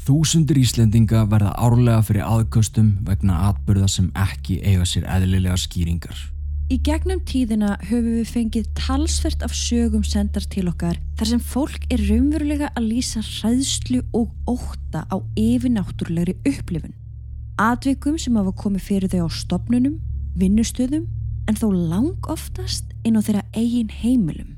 Þúsundur 0.00 0.56
Íslendinga 0.56 1.26
verða 1.28 1.50
árlega 1.60 2.00
fyrir 2.08 2.24
aðköstum 2.24 2.92
vegna 3.04 3.36
atbyrða 3.50 3.88
sem 3.92 4.06
ekki 4.16 4.62
eiga 4.64 4.86
sér 4.88 5.04
eðlilega 5.04 5.58
skýringar. 5.60 6.16
Í 6.70 6.78
gegnum 6.86 7.18
tíðina 7.26 7.74
höfum 7.82 8.20
við 8.20 8.30
fengið 8.30 8.68
talsvert 8.78 9.42
af 9.42 9.52
sögum 9.58 10.04
sendar 10.06 10.46
til 10.48 10.68
okkar 10.70 10.96
þar 11.18 11.30
sem 11.32 11.42
fólk 11.42 11.84
er 11.90 12.00
raunverulega 12.06 12.70
að 12.78 12.86
lýsa 12.92 13.20
hræðslu 13.26 14.04
og 14.16 14.30
óta 14.48 15.02
á 15.10 15.16
yfirnáttúrulegri 15.34 16.38
upplifun. 16.48 16.94
Atvikum 17.60 18.16
sem 18.22 18.38
hafa 18.38 18.54
komið 18.56 18.86
fyrir 18.86 19.12
þau 19.12 19.26
á 19.26 19.30
stopnunum, 19.34 19.98
vinnustöðum 20.38 21.04
en 21.50 21.58
þó 21.58 21.68
lang 21.74 22.30
oftast 22.30 22.94
inn 23.04 23.18
á 23.18 23.20
þeirra 23.20 23.44
eigin 23.52 23.90
heimilum. 23.90 24.54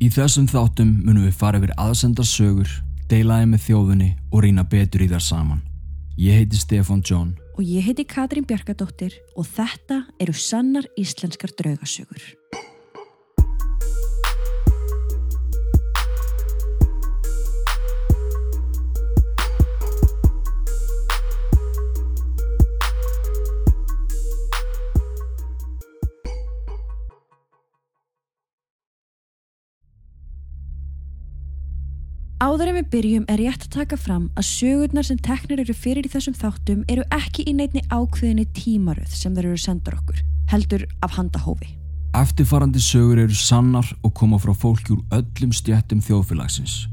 Í 0.00 0.08
þessum 0.08 0.48
þáttum 0.48 0.96
munum 1.04 1.28
við 1.28 1.36
fara 1.36 1.60
yfir 1.60 1.76
aðsendar 1.76 2.26
sögur, 2.26 2.72
deilaði 3.10 3.50
með 3.50 3.66
þjóðunni 3.66 4.10
og 4.30 4.44
rýna 4.44 4.64
betur 4.70 5.02
í 5.02 5.10
þar 5.10 5.24
saman. 5.26 5.62
Ég 6.20 6.40
heiti 6.40 6.58
Stefan 6.60 7.02
John 7.06 7.34
Og 7.60 7.66
ég 7.68 7.84
heiti 7.84 8.06
Katrín 8.08 8.46
Bjarkadóttir 8.48 9.18
og 9.36 9.44
þetta 9.44 10.04
eru 10.22 10.32
sannar 10.32 10.86
íslenskar 10.96 11.52
draugasögur. 11.58 12.22
Áður 32.40 32.70
en 32.70 32.76
við 32.78 32.86
byrjum 32.88 33.24
er 33.28 33.36
rétt 33.36 33.66
að 33.66 33.74
taka 33.74 33.96
fram 34.00 34.30
að 34.40 34.46
sögurnar 34.48 35.04
sem 35.04 35.18
teknir 35.20 35.60
eru 35.60 35.74
fyrir 35.76 36.06
í 36.08 36.08
þessum 36.08 36.32
þáttum 36.38 36.86
eru 36.88 37.02
ekki 37.12 37.44
í 37.44 37.52
neittni 37.52 37.82
ákveðinni 37.92 38.46
tímaröð 38.56 39.12
sem 39.12 39.34
þeir 39.36 39.50
eru 39.50 39.60
sendar 39.60 39.98
okkur, 39.98 40.22
heldur 40.48 40.86
af 41.04 41.18
handahófi. 41.18 41.68
Eftirfarandi 42.16 42.80
sögur 42.80 43.20
eru 43.26 43.36
sannar 43.36 43.92
og 44.00 44.14
koma 44.16 44.40
frá 44.40 44.54
fólki 44.56 44.96
úr 44.96 45.04
öllum 45.18 45.52
stjættum 45.52 46.00
þjóðfélagsins. 46.06 46.86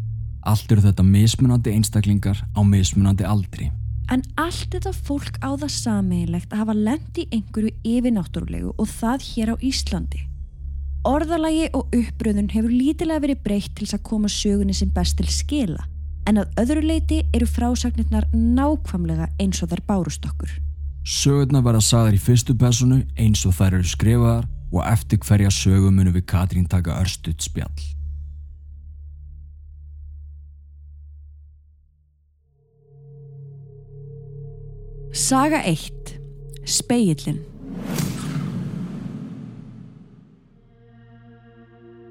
Allt 0.44 0.68
eru 0.76 0.84
þetta 0.84 1.08
mismunandi 1.08 1.78
einstaklingar 1.80 2.44
á 2.44 2.60
mismunandi 2.68 3.24
aldri. 3.24 3.72
En 4.12 4.28
allt 4.36 4.68
þetta 4.76 4.92
fólk 4.92 5.40
á 5.40 5.56
það 5.56 5.72
sameigilegt 5.80 6.52
að 6.52 6.66
hafa 6.66 6.76
lendi 6.76 7.30
einhverju 7.32 7.72
yfirnáttúrulegu 7.88 8.76
og 8.76 8.96
það 9.00 9.30
hér 9.32 9.56
á 9.56 9.64
Íslandi. 9.64 10.28
Orðalagi 11.06 11.68
og 11.78 11.94
uppbröðun 11.94 12.50
hefur 12.52 12.74
lítilega 12.74 13.22
verið 13.22 13.44
breytt 13.46 13.76
til 13.78 13.86
þess 13.86 13.98
að 14.00 14.08
koma 14.10 14.32
sögunni 14.32 14.74
sem 14.76 14.90
best 14.94 15.18
til 15.20 15.28
skila 15.30 15.86
en 16.28 16.42
að 16.42 16.58
öðru 16.60 16.84
leiti 16.84 17.22
eru 17.36 17.48
frásagnirnar 17.48 18.28
nákvamlega 18.34 19.30
eins 19.40 19.62
og 19.64 19.72
þær 19.72 19.84
bárust 19.88 20.26
okkur. 20.28 20.50
Sögurnar 21.08 21.64
verða 21.64 21.84
sagðar 21.88 22.18
í 22.18 22.20
fyrstu 22.20 22.56
personu 22.60 23.04
eins 23.16 23.46
og 23.48 23.56
þær 23.56 23.78
eru 23.78 23.88
skrifaðar 23.88 24.50
og 24.74 24.82
eftir 24.84 25.22
hverja 25.24 25.54
sögu 25.54 25.92
munum 25.94 26.18
við 26.18 26.26
Katrín 26.28 26.68
taka 26.68 26.98
örstuðt 27.00 27.46
spjall. 27.48 27.72
Saga 35.16 35.64
1. 35.64 36.18
Speillin 36.68 37.40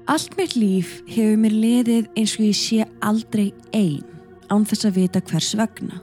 Allt 0.07 0.37
mitt 0.39 0.53
líf 0.55 1.01
hefur 1.11 1.35
mér 1.35 1.51
liðið 1.51 2.05
eins 2.15 2.37
og 2.37 2.45
ég 2.45 2.55
sé 2.55 2.85
aldrei 3.03 3.49
ein 3.75 4.05
án 4.47 4.63
þess 4.63 4.87
að 4.87 4.99
vita 5.01 5.21
hvers 5.27 5.49
vegna. 5.59 5.97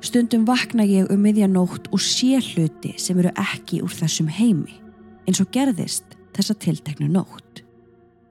Stundum 0.00 0.46
vakna 0.48 0.86
ég 0.88 1.10
um 1.12 1.20
miðjanótt 1.20 1.90
og 1.92 2.00
sé 2.00 2.38
hluti 2.40 2.94
sem 2.96 3.20
eru 3.20 3.34
ekki 3.36 3.82
úr 3.84 3.92
þessum 3.92 4.30
heimi, 4.32 4.78
eins 5.28 5.42
og 5.44 5.50
gerðist 5.52 6.16
þessa 6.32 6.56
tilteknu 6.64 7.10
nótt. 7.12 7.60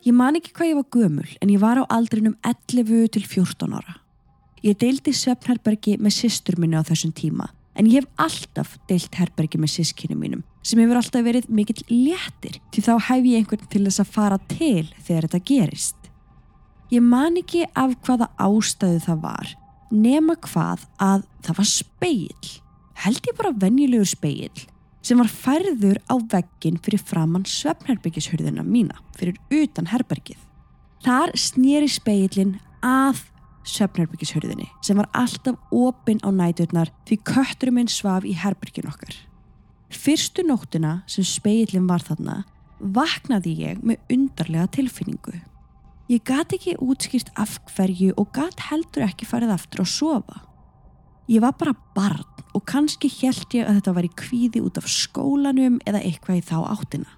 Ég 0.05 0.17
man 0.17 0.39
ekki 0.39 0.55
hvað 0.57 0.71
ég 0.71 0.81
var 0.81 0.89
gömul 0.97 1.29
en 1.37 1.53
ég 1.53 1.61
var 1.61 1.77
á 1.77 1.85
aldrinum 1.85 2.33
11 2.41 3.13
til 3.13 3.29
14 3.29 3.77
ára. 3.77 3.99
Ég 4.65 4.73
deildi 4.81 5.13
Svefnherbergi 5.13 5.99
með 6.01 6.17
systur 6.17 6.57
minni 6.57 6.81
á 6.81 6.87
þessum 6.87 7.13
tíma 7.13 7.51
en 7.77 7.85
ég 7.85 8.01
hef 8.01 8.09
alltaf 8.17 8.79
deilt 8.89 9.21
herbergi 9.21 9.61
með 9.61 9.75
sískinu 9.77 10.17
mínum 10.17 10.41
sem 10.65 10.81
hefur 10.81 10.99
alltaf 10.99 11.25
verið 11.25 11.49
mikill 11.53 11.83
léttir 11.91 12.57
því 12.73 12.85
þá 12.87 12.93
hef 13.09 13.27
ég 13.29 13.43
einhvern 13.43 13.69
til 13.69 13.83
þess 13.85 14.01
að 14.01 14.13
fara 14.15 14.39
til 14.49 14.87
þegar 15.05 15.27
þetta 15.27 15.43
gerist. 15.51 15.99
Ég 16.93 17.05
man 17.05 17.37
ekki 17.41 17.65
af 17.73 17.95
hvaða 18.05 18.31
ástæðu 18.41 19.03
það 19.05 19.21
var 19.25 19.53
nema 19.93 20.35
hvað 20.41 20.85
að 21.01 21.25
það 21.45 21.59
var 21.59 21.69
speil. 21.69 22.47
Held 23.05 23.27
ég 23.29 23.37
bara 23.37 23.53
venjulegur 23.65 24.09
speil 24.09 24.65
sem 25.05 25.19
var 25.21 25.29
færður 25.29 25.99
á 26.09 26.15
veggin 26.17 26.79
fyrir 26.81 27.01
framann 27.05 27.45
svefnherbergishörðina 27.45 28.63
mína 28.65 28.97
fyrir 29.17 29.37
utan 29.53 29.91
herbergið. 29.91 30.39
Þar 31.05 31.35
snýri 31.37 31.89
speilin 31.91 32.55
að 32.81 33.21
söfnherbyggjishörðinni 33.69 34.65
sem 34.85 34.97
var 34.97 35.09
alltaf 35.13 35.57
opinn 35.73 36.21
á 36.25 36.29
næturnar 36.33 36.89
því 37.05 37.19
kötturum 37.29 37.79
minn 37.79 37.91
svaf 37.91 38.25
í 38.25 38.33
herbergin 38.37 38.89
okkar. 38.89 39.13
Fyrstu 40.05 40.43
nóttina 40.45 40.99
sem 41.09 41.25
speilin 41.25 41.87
var 41.89 42.03
þarna 42.05 42.43
vaknaði 42.93 43.55
ég 43.63 43.79
með 43.81 44.11
undarlega 44.13 44.67
tilfinningu. 44.75 45.39
Ég 46.11 46.21
gati 46.21 46.59
ekki 46.59 46.75
útskýrt 46.85 47.31
af 47.41 47.55
hverju 47.71 48.11
og 48.21 48.29
gat 48.35 48.67
heldur 48.67 49.07
ekki 49.07 49.25
farið 49.25 49.55
aftur 49.55 49.81
að 49.81 49.89
sofa. 49.95 50.43
Ég 51.25 51.41
var 51.41 51.57
bara 51.57 51.73
barn 51.97 52.45
og 52.53 52.67
kannski 52.69 53.09
held 53.15 53.57
ég 53.57 53.65
að 53.65 53.79
þetta 53.79 53.97
var 53.97 54.05
í 54.05 54.13
kvíði 54.21 54.61
út 54.67 54.77
af 54.77 54.93
skólanum 54.93 55.81
eða 55.89 56.03
eitthvað 56.05 56.37
í 56.37 56.47
þá 56.51 56.57
áttina. 56.75 57.09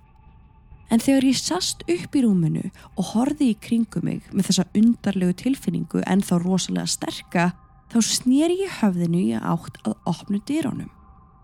En 0.87 1.03
þegar 1.03 1.27
ég 1.27 1.43
sast 1.43 1.83
upp 1.91 2.15
í 2.15 2.23
rúminu 2.23 2.69
og 2.95 3.09
horfi 3.11 3.51
í 3.51 3.61
kringum 3.67 4.07
mig 4.07 4.31
með 4.31 4.53
þessa 4.53 4.69
undarlegu 4.79 5.35
tilfinningu 5.43 6.07
en 6.07 6.23
þá 6.23 6.37
rosalega 6.39 6.87
sterka, 6.87 7.49
þá 7.91 7.99
snýri 7.99 8.61
ég 8.63 8.79
höfðinu 8.79 9.25
í 9.25 9.33
átt 9.35 9.81
að 9.83 9.99
opnu 10.07 10.39
dýrónum 10.47 10.93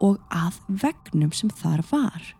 og 0.03 0.19
að 0.33 0.59
vegnum 0.83 1.31
sem 1.35 1.51
þar 1.61 1.83
var. 1.91 2.33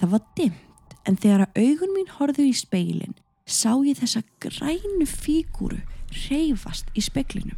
Það 0.00 0.12
var 0.14 0.26
dimmt 0.38 0.96
en 1.08 1.16
þegar 1.16 1.46
að 1.46 1.62
augun 1.64 1.94
mín 1.96 2.12
horfið 2.18 2.50
í 2.50 2.56
speilin 2.56 3.16
sá 3.48 3.72
ég 3.80 3.96
þessa 3.98 4.22
grænu 4.44 5.06
fígúru 5.08 5.80
reyfast 6.28 6.90
í 6.96 7.04
speklinum. 7.04 7.56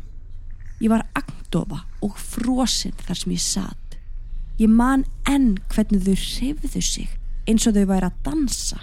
Ég 0.81 0.93
var 0.93 1.05
agdofa 1.19 1.83
og 2.05 2.17
frosinn 2.17 2.97
þar 3.05 3.19
sem 3.19 3.35
ég 3.35 3.43
satt. 3.45 3.97
Ég 4.61 4.71
man 4.71 5.05
enn 5.29 5.59
hvernig 5.73 6.05
þau 6.07 6.17
reyfðu 6.17 6.83
sig 6.85 7.11
eins 7.49 7.67
og 7.67 7.77
þau 7.77 7.87
væri 7.91 8.09
að 8.09 8.21
dansa. 8.25 8.81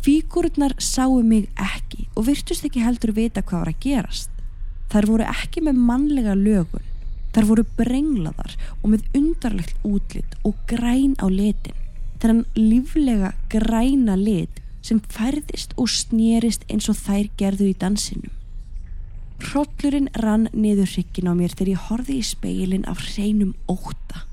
Fígururnar 0.00 0.76
sáu 0.80 1.20
mig 1.26 1.50
ekki 1.60 2.06
og 2.14 2.28
virtust 2.30 2.64
ekki 2.64 2.84
heldur 2.84 3.12
vita 3.16 3.42
hvað 3.42 3.64
var 3.64 3.72
að 3.74 3.82
gerast. 3.84 4.30
Þær 4.90 5.10
voru 5.10 5.26
ekki 5.28 5.64
með 5.66 5.82
mannlega 5.90 6.36
lögun. 6.38 6.86
Þær 7.34 7.46
voru 7.50 7.66
brenglaðar 7.78 8.56
og 8.80 8.88
með 8.94 9.06
undarlegt 9.14 9.86
útlitt 9.86 10.34
og 10.46 10.58
græn 10.70 11.14
á 11.22 11.26
litin. 11.30 11.76
Þannig 12.20 12.58
líflega 12.58 13.32
græna 13.52 14.16
lit 14.18 14.60
sem 14.84 15.00
færðist 15.12 15.76
og 15.80 15.88
snýrist 15.92 16.66
eins 16.72 16.88
og 16.90 16.98
þær 16.98 17.30
gerðu 17.40 17.70
í 17.70 17.76
dansinum. 17.78 18.32
Hrollurinn 19.40 20.10
rann 20.20 20.48
niður 20.52 20.90
hrykkin 20.94 21.30
á 21.30 21.34
mér 21.36 21.54
þegar 21.54 21.72
ég 21.72 21.86
horfi 21.88 22.18
í 22.20 22.26
speilin 22.26 22.84
af 22.90 23.00
hreinum 23.06 23.54
óta. 23.72 24.26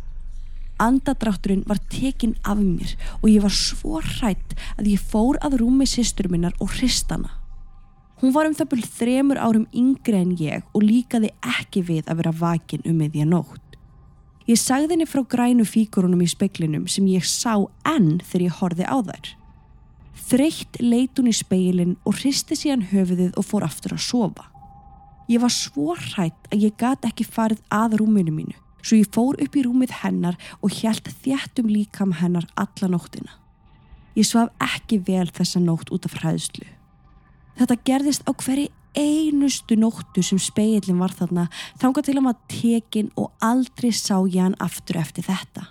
Andadrátturinn 0.84 1.64
var 1.70 1.80
tekinn 1.90 2.36
af 2.44 2.60
mér 2.60 2.94
og 3.22 3.30
ég 3.32 3.42
var 3.46 3.56
svo 3.56 4.02
hrætt 4.04 4.58
að 4.76 4.92
ég 4.94 5.10
fór 5.14 5.40
að 5.42 5.62
rúmi 5.64 5.88
sýstur 5.90 6.30
minnar 6.30 6.58
og 6.60 6.76
hristana. 6.76 7.37
Hún 8.22 8.34
var 8.34 8.50
um 8.50 8.56
það 8.58 8.70
byrð 8.72 8.92
þremur 8.98 9.40
árum 9.40 9.66
yngre 9.76 10.22
en 10.24 10.36
ég 10.40 10.66
og 10.74 10.86
líkaði 10.86 11.32
ekki 11.60 11.84
við 11.86 12.10
að 12.10 12.22
vera 12.22 12.34
vakin 12.40 12.86
um 12.86 12.98
meðja 12.98 13.28
nótt. 13.30 13.64
Ég 14.48 14.58
sagði 14.58 14.96
henni 14.96 15.10
frá 15.10 15.22
grænu 15.28 15.66
fíkurunum 15.68 16.24
í 16.24 16.30
speklinum 16.32 16.88
sem 16.90 17.08
ég 17.12 17.26
sá 17.28 17.68
enn 17.86 18.22
þegar 18.24 18.46
ég 18.48 18.60
horfi 18.62 18.88
á 18.88 18.98
þær. 19.10 19.34
Þreytt 20.28 20.80
leit 20.82 21.20
hún 21.20 21.30
í 21.30 21.36
speilin 21.36 21.98
og 22.08 22.18
hristi 22.22 22.58
síðan 22.58 22.88
höfuðið 22.92 23.36
og 23.38 23.46
fór 23.46 23.68
aftur 23.68 23.96
að 23.96 24.06
sofa. 24.08 24.48
Ég 25.28 25.44
var 25.44 25.54
svo 25.54 25.94
hrætt 25.94 26.48
að 26.50 26.64
ég 26.70 26.80
gat 26.80 27.06
ekki 27.06 27.28
farið 27.28 27.62
að 27.70 28.00
rúminu 28.02 28.34
mínu 28.34 28.58
svo 28.88 29.00
ég 29.02 29.12
fór 29.12 29.38
upp 29.44 29.58
í 29.58 29.66
rúmið 29.66 29.94
hennar 30.02 30.38
og 30.62 30.72
hjælt 30.80 31.10
þjættum 31.24 31.70
líkam 31.72 32.16
hennar 32.22 32.48
alla 32.56 32.90
nóttina. 32.92 33.36
Ég 34.18 34.26
svaf 34.26 34.54
ekki 34.64 35.02
vel 35.06 35.28
þessa 35.30 35.62
nótt 35.62 35.92
út 35.94 36.08
af 36.08 36.18
hræðslu. 36.22 36.66
Þetta 37.58 37.80
gerðist 37.90 38.28
á 38.30 38.32
hverju 38.38 38.70
einustu 38.98 39.78
nóttu 39.78 40.24
sem 40.26 40.40
speilin 40.42 41.00
var 41.02 41.14
þarna 41.14 41.48
þánga 41.82 42.04
til 42.06 42.16
að 42.16 42.24
maður 42.26 42.54
tekin 42.54 43.10
og 43.18 43.34
aldrei 43.46 43.92
sá 43.94 44.16
ég 44.26 44.42
hann 44.42 44.58
aftur 44.64 45.00
eftir 45.02 45.28
þetta. 45.28 45.68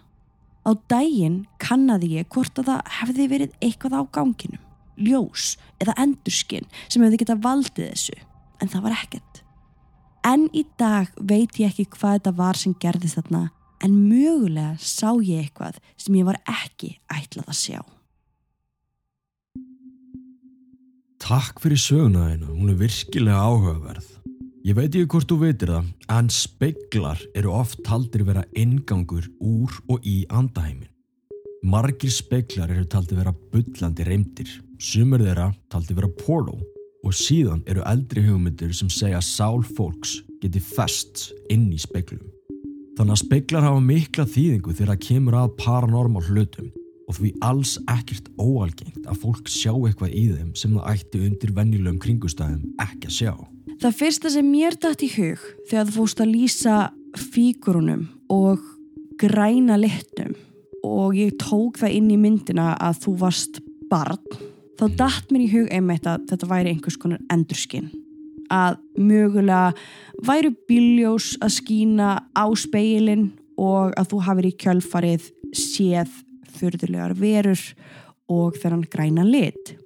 Á 0.66 0.70
daginn 0.90 1.44
kannadi 1.62 2.16
ég 2.16 2.30
hvort 2.34 2.58
að 2.58 2.70
það 2.72 2.94
hefði 3.00 3.26
verið 3.30 3.56
eitthvað 3.62 3.98
á 3.98 4.02
ganginum, 4.18 4.62
ljós 4.98 5.54
eða 5.82 5.94
endurskinn 6.02 6.66
sem 6.88 7.02
hefði 7.06 7.22
getað 7.22 7.42
valdið 7.46 7.90
þessu, 7.92 8.16
en 8.62 8.72
það 8.72 8.86
var 8.86 8.96
ekkert. 8.98 9.42
En 10.26 10.48
í 10.50 10.64
dag 10.78 11.12
veit 11.22 11.60
ég 11.62 11.70
ekki 11.70 11.86
hvað 11.94 12.18
þetta 12.18 12.34
var 12.40 12.58
sem 12.58 12.74
gerðist 12.82 13.20
þarna 13.20 13.44
en 13.84 13.98
mögulega 14.08 14.74
sá 14.82 15.12
ég 15.22 15.44
eitthvað 15.44 15.78
sem 16.00 16.18
ég 16.18 16.26
var 16.26 16.40
ekki 16.50 16.96
ætlað 17.12 17.52
að 17.52 17.60
sjá. 17.60 17.80
Takk 21.26 21.58
fyrir 21.58 21.80
sögnaðina, 21.82 22.46
hún 22.54 22.68
er 22.70 22.76
virkilega 22.78 23.40
áhugaverð. 23.42 24.10
Ég 24.62 24.76
veit 24.78 24.92
ekki 24.92 25.08
hvort 25.10 25.26
þú 25.26 25.38
veitir 25.40 25.72
það, 25.72 25.88
en 26.14 26.28
speiklar 26.30 27.24
eru 27.34 27.50
oft 27.50 27.80
taldir 27.82 28.22
vera 28.28 28.44
ingangur 28.54 29.26
úr 29.42 29.74
og 29.90 30.06
í 30.06 30.20
andaheimin. 30.30 30.86
Margir 31.66 32.14
speiklar 32.14 32.70
eru 32.70 32.86
taldir 32.86 33.18
vera 33.18 33.34
byllandi 33.34 34.06
reymdir, 34.06 34.54
sumur 34.78 35.26
þeirra 35.26 35.48
taldir 35.66 35.98
vera 35.98 36.12
portal 36.22 36.62
og 37.02 37.18
síðan 37.24 37.66
eru 37.66 37.82
eldri 37.90 38.22
hugmyndir 38.28 38.70
sem 38.78 38.86
segja 38.86 39.18
að 39.18 39.26
sál 39.26 39.66
fólks 39.66 40.20
geti 40.44 40.62
fest 40.62 41.32
inn 41.50 41.72
í 41.74 41.82
speiklum. 41.82 42.22
Þannig 42.94 43.18
að 43.18 43.24
speiklar 43.26 43.66
hafa 43.66 43.82
mikla 43.82 44.30
þýðingu 44.30 44.78
þegar 44.78 44.94
það 44.94 45.06
kemur 45.10 45.42
að 45.42 45.54
paranormal 45.58 46.28
hlutum 46.30 46.70
og 47.06 47.18
því 47.18 47.32
alls 47.46 47.76
ekkert 47.90 48.30
óalgengt 48.40 49.04
að 49.06 49.20
fólk 49.22 49.50
sjá 49.50 49.72
eitthvað 49.74 50.14
í 50.14 50.24
þeim 50.32 50.54
sem 50.58 50.74
það 50.74 50.88
ætti 50.94 51.22
undir 51.28 51.52
venjulegum 51.56 52.00
kringustæðum 52.02 52.64
ekki 52.82 53.10
að 53.10 53.16
sjá. 53.18 53.32
Það 53.76 53.98
fyrsta 54.00 54.32
sem 54.32 54.48
mér 54.50 54.78
dætt 54.80 55.04
í 55.04 55.10
hug 55.14 55.44
þegar 55.68 55.86
þú 55.90 55.96
fóst 56.00 56.22
að 56.24 56.32
lýsa 56.32 56.76
fíkurunum 57.16 58.06
og 58.32 58.64
græna 59.20 59.78
litnum 59.80 60.34
og 60.86 61.16
ég 61.16 61.36
tók 61.40 61.80
það 61.80 61.96
inn 61.98 62.10
í 62.14 62.18
myndina 62.20 62.72
að 62.82 63.00
þú 63.04 63.16
varst 63.22 63.60
barn 63.90 64.20
þá 64.76 64.86
dætt 64.98 65.32
mér 65.32 65.46
í 65.46 65.52
hug 65.54 65.70
einmitt 65.72 66.08
að 66.08 66.26
þetta 66.30 66.50
væri 66.50 66.74
einhvers 66.74 66.98
konar 67.00 67.22
endurskinn 67.32 67.88
að 68.52 68.78
mögulega 68.98 69.72
væru 70.26 70.52
biljós 70.68 71.34
að 71.42 71.56
skína 71.56 72.10
á 72.30 72.46
speilin 72.58 73.30
og 73.58 73.94
að 73.96 74.12
þú 74.12 74.22
hafið 74.26 74.48
í 74.50 74.56
kjölfarið 74.62 75.28
séð 75.56 76.12
fyrðulegar 76.58 77.16
verur 77.18 77.62
og 78.32 78.56
þennan 78.60 78.86
græna 78.90 79.24
lit. 79.26 79.76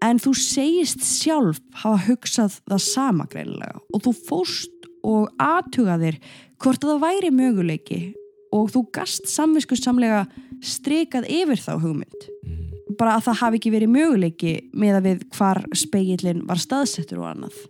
En 0.00 0.20
þú 0.20 0.32
segist 0.38 1.02
sjálf 1.04 1.60
hafa 1.82 2.06
hugsað 2.06 2.60
það 2.64 2.84
sama 2.86 3.26
greinlega 3.30 3.80
og 3.92 4.04
þú 4.06 4.14
fóst 4.16 4.88
og 5.04 5.28
aðtugaðir 5.40 6.16
hvort 6.60 6.84
að 6.84 6.94
það 6.94 7.04
væri 7.04 7.32
möguleiki 7.34 8.00
og 8.56 8.70
þú 8.72 8.84
gast 8.96 9.28
samvisku 9.30 9.76
samlega 9.78 10.24
strikað 10.64 11.28
yfir 11.30 11.60
þá 11.60 11.72
hugmynd. 11.82 12.26
Bara 12.98 13.16
að 13.16 13.28
það 13.28 13.40
hafi 13.42 13.60
ekki 13.60 13.74
verið 13.74 13.92
möguleiki 13.94 14.54
með 14.76 14.98
að 14.98 15.06
við 15.08 15.22
hvar 15.36 15.62
speilin 15.76 16.42
var 16.48 16.60
staðsettur 16.60 17.22
og 17.22 17.30
annað. 17.34 17.60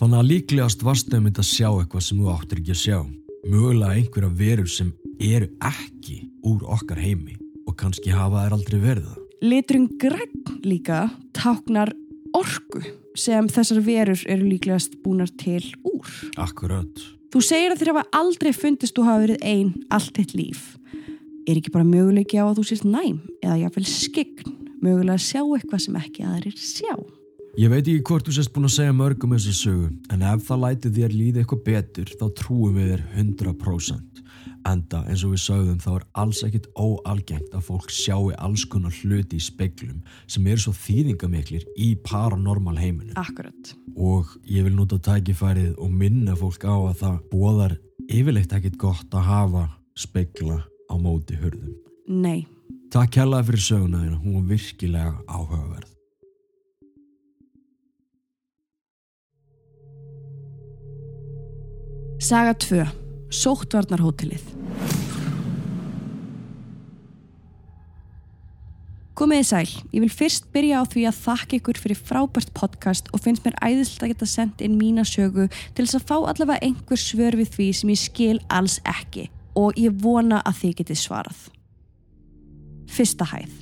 Þannig 0.00 0.18
að 0.20 0.30
líklegast 0.30 0.82
varstu 0.82 1.18
um 1.18 1.28
þetta 1.28 1.44
að 1.44 1.50
sjá 1.52 1.68
eitthvað 1.68 2.06
sem 2.08 2.22
þú 2.22 2.32
áttir 2.34 2.62
ekki 2.62 2.74
að 2.74 2.82
sjá. 2.82 2.98
Mögulega 3.44 3.98
einhverja 3.98 4.36
verur 4.38 4.70
sem 4.70 4.90
eru 5.20 5.50
ekki 5.62 6.22
úr 6.48 6.64
okkar 6.74 7.02
heimi 7.02 7.36
og 7.74 7.80
kannski 7.82 8.14
hafa 8.14 8.46
þær 8.46 8.56
aldrei 8.58 8.78
verið. 8.82 9.10
Liturinn 9.44 9.90
græn 10.00 10.60
líka 10.64 11.08
táknar 11.36 11.90
orku 12.34 12.80
sem 13.18 13.48
þessar 13.50 13.82
verur 13.84 14.22
eru 14.30 14.46
líklegast 14.46 14.96
búnar 15.02 15.30
til 15.40 15.62
úr. 15.86 16.08
Akkurat. 16.40 17.02
Þú 17.34 17.42
segir 17.42 17.74
að 17.74 17.82
þér 17.82 17.92
hafa 17.92 18.04
aldrei 18.14 18.52
fundist 18.54 18.94
þú 18.94 19.08
hafa 19.08 19.24
verið 19.26 19.42
einn 19.42 19.74
allt 19.94 20.14
þitt 20.14 20.36
líf. 20.38 20.62
Er 21.44 21.58
ekki 21.58 21.74
bara 21.74 21.86
möguleiki 21.86 22.38
á 22.38 22.46
að 22.46 22.60
þú 22.60 22.66
sést 22.70 22.86
næm 22.86 23.18
eða 23.42 23.58
jáfnvel 23.64 23.84
skegn 23.90 24.54
mögulega 24.84 25.18
að 25.18 25.26
sjá 25.26 25.42
eitthvað 25.42 25.84
sem 25.84 25.98
ekki 26.00 26.26
aðrir 26.30 26.56
sjá? 26.56 26.94
Ég 27.58 27.70
veit 27.70 27.84
ekki 27.84 28.02
hvort 28.06 28.26
þú 28.26 28.36
sést 28.38 28.54
búin 28.54 28.66
að 28.66 28.76
segja 28.78 28.94
mörgum 28.96 29.34
þessu 29.34 29.54
sögu 29.58 29.90
en 30.14 30.24
ef 30.30 30.46
það 30.46 30.62
læti 30.64 30.94
þér 30.94 31.12
líði 31.14 31.42
eitthvað 31.42 31.66
betur 31.68 32.14
þá 32.18 32.26
trúum 32.38 32.78
við 32.78 32.94
þér 32.94 33.04
100%. 33.20 34.13
Enda 34.64 35.02
eins 35.12 35.22
og 35.26 35.34
við 35.34 35.42
sögðum 35.42 35.80
þá 35.82 35.88
er 35.92 36.04
alls 36.22 36.40
ekkit 36.46 36.68
óalgengt 36.80 37.52
að 37.52 37.66
fólk 37.66 37.90
sjáu 37.92 38.30
alls 38.32 38.64
konar 38.72 38.94
hluti 39.02 39.36
í 39.36 39.44
speiklum 39.44 39.98
sem 40.24 40.46
eru 40.48 40.64
svo 40.64 40.72
þýðingamiklir 40.78 41.66
í 41.76 41.90
paranormal 42.06 42.78
heiminu. 42.80 43.12
Akkurat. 43.20 43.74
Og 43.92 44.32
ég 44.48 44.64
vil 44.64 44.74
nota 44.76 44.96
tækifærið 45.04 45.76
og 45.76 45.92
minna 45.92 46.36
fólk 46.38 46.64
á 46.64 46.72
að 46.74 46.96
það 47.02 47.20
bóðar 47.32 47.76
yfirleitt 48.08 48.56
ekkit 48.56 48.80
gott 48.80 49.12
að 49.12 49.28
hafa 49.28 49.66
speikla 50.00 50.62
á 50.64 50.94
móti 50.96 51.36
hörðum. 51.38 51.76
Nei. 52.08 52.46
Takk 52.94 53.18
kjallaði 53.18 53.50
fyrir 53.50 53.66
sögnaðina, 53.68 54.20
hún 54.22 54.38
var 54.38 54.48
virkilega 54.54 55.14
áhugaverð. 55.28 55.90
Saga 62.24 62.54
2. 62.54 63.03
Sóttvarnarhótelið. 63.34 64.44
Komiði 69.14 69.44
sæl, 69.46 69.68
ég 69.94 70.02
vil 70.02 70.10
fyrst 70.10 70.48
byrja 70.54 70.80
á 70.82 70.90
því 70.90 71.04
að 71.06 71.18
þakka 71.22 71.56
ykkur 71.60 71.78
fyrir 71.78 71.98
frábært 72.02 72.50
podcast 72.56 73.10
og 73.14 73.22
finnst 73.22 73.44
mér 73.46 73.54
æðislega 73.62 74.08
að 74.08 74.10
geta 74.10 74.26
sendt 74.26 74.64
inn 74.66 74.74
mína 74.74 75.04
sögu 75.06 75.46
til 75.46 75.84
þess 75.84 76.00
að 76.00 76.06
fá 76.08 76.16
allavega 76.18 76.66
einhver 76.66 76.98
svör 76.98 77.38
við 77.38 77.52
því 77.54 77.68
sem 77.78 77.92
ég 77.94 78.02
skil 78.02 78.40
alls 78.50 78.80
ekki 78.82 79.28
og 79.54 79.78
ég 79.78 79.94
vona 80.02 80.42
að 80.42 80.58
þið 80.64 80.74
getið 80.82 81.00
svarað. 81.04 81.46
Fyrsta 82.90 83.30
hæð. 83.30 83.54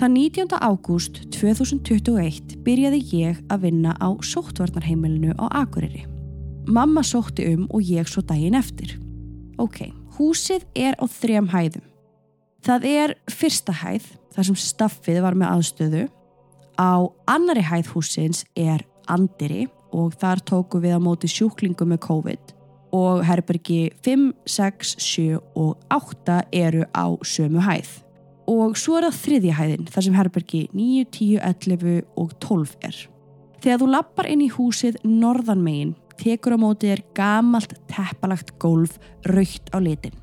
Það 0.00 0.16
19. 0.16 0.56
ágúst 0.64 1.20
2021 1.36 2.56
byrjaði 2.64 3.04
ég 3.20 3.44
að 3.52 3.68
vinna 3.68 3.92
á 4.00 4.16
sóttvarnarheimilinu 4.16 5.36
á 5.36 5.44
Akureyri. 5.60 6.13
Mamma 6.66 7.02
sótti 7.04 7.44
um 7.52 7.66
og 7.68 7.84
ég 7.84 8.08
svo 8.08 8.22
daginn 8.24 8.56
eftir. 8.56 8.94
Ok, 9.60 9.90
húsið 10.16 10.64
er 10.74 10.96
á 10.96 11.04
þrejum 11.04 11.50
hæðum. 11.52 11.84
Það 12.64 12.86
er 12.88 13.14
fyrsta 13.28 13.74
hæð, 13.76 14.06
þar 14.32 14.46
sem 14.48 14.56
staffið 14.56 15.20
var 15.20 15.36
með 15.36 15.50
aðstöðu. 15.52 16.04
Á 16.80 17.04
annari 17.28 17.62
hæð 17.68 17.90
húsins 17.92 18.44
er 18.56 18.82
andiri 19.12 19.66
og 19.92 20.16
þar 20.18 20.40
tóku 20.48 20.80
við 20.80 20.96
á 20.96 21.00
móti 21.04 21.28
sjúklingum 21.28 21.92
með 21.92 22.00
COVID 22.08 22.54
og 22.94 23.24
herbergi 23.26 23.90
5, 24.06 24.30
6, 24.48 24.94
7 25.02 25.40
og 25.58 25.76
8 25.92 26.40
eru 26.54 26.86
á 26.96 27.06
sömu 27.26 27.60
hæð. 27.60 27.90
Og 28.48 28.78
svo 28.78 28.96
er 28.98 29.08
það 29.08 29.20
þriðja 29.20 29.58
hæðin 29.58 29.90
þar 29.90 30.06
sem 30.06 30.16
herbergi 30.16 30.62
9, 30.72 31.04
10, 31.12 31.42
11 31.44 32.00
og 32.20 32.32
12 32.40 32.74
er. 32.88 32.96
Þegar 33.60 33.80
þú 33.80 33.90
lappar 33.90 34.28
inn 34.30 34.44
í 34.44 34.50
húsið 34.52 34.98
norðanmegin 35.04 35.94
tekur 36.20 36.56
á 36.56 36.58
móti 36.58 36.90
er 36.92 37.02
gamalt 37.16 37.74
teppalagt 37.90 38.54
gólf 38.62 38.98
raukt 39.30 39.72
á 39.74 39.78
litin. 39.82 40.14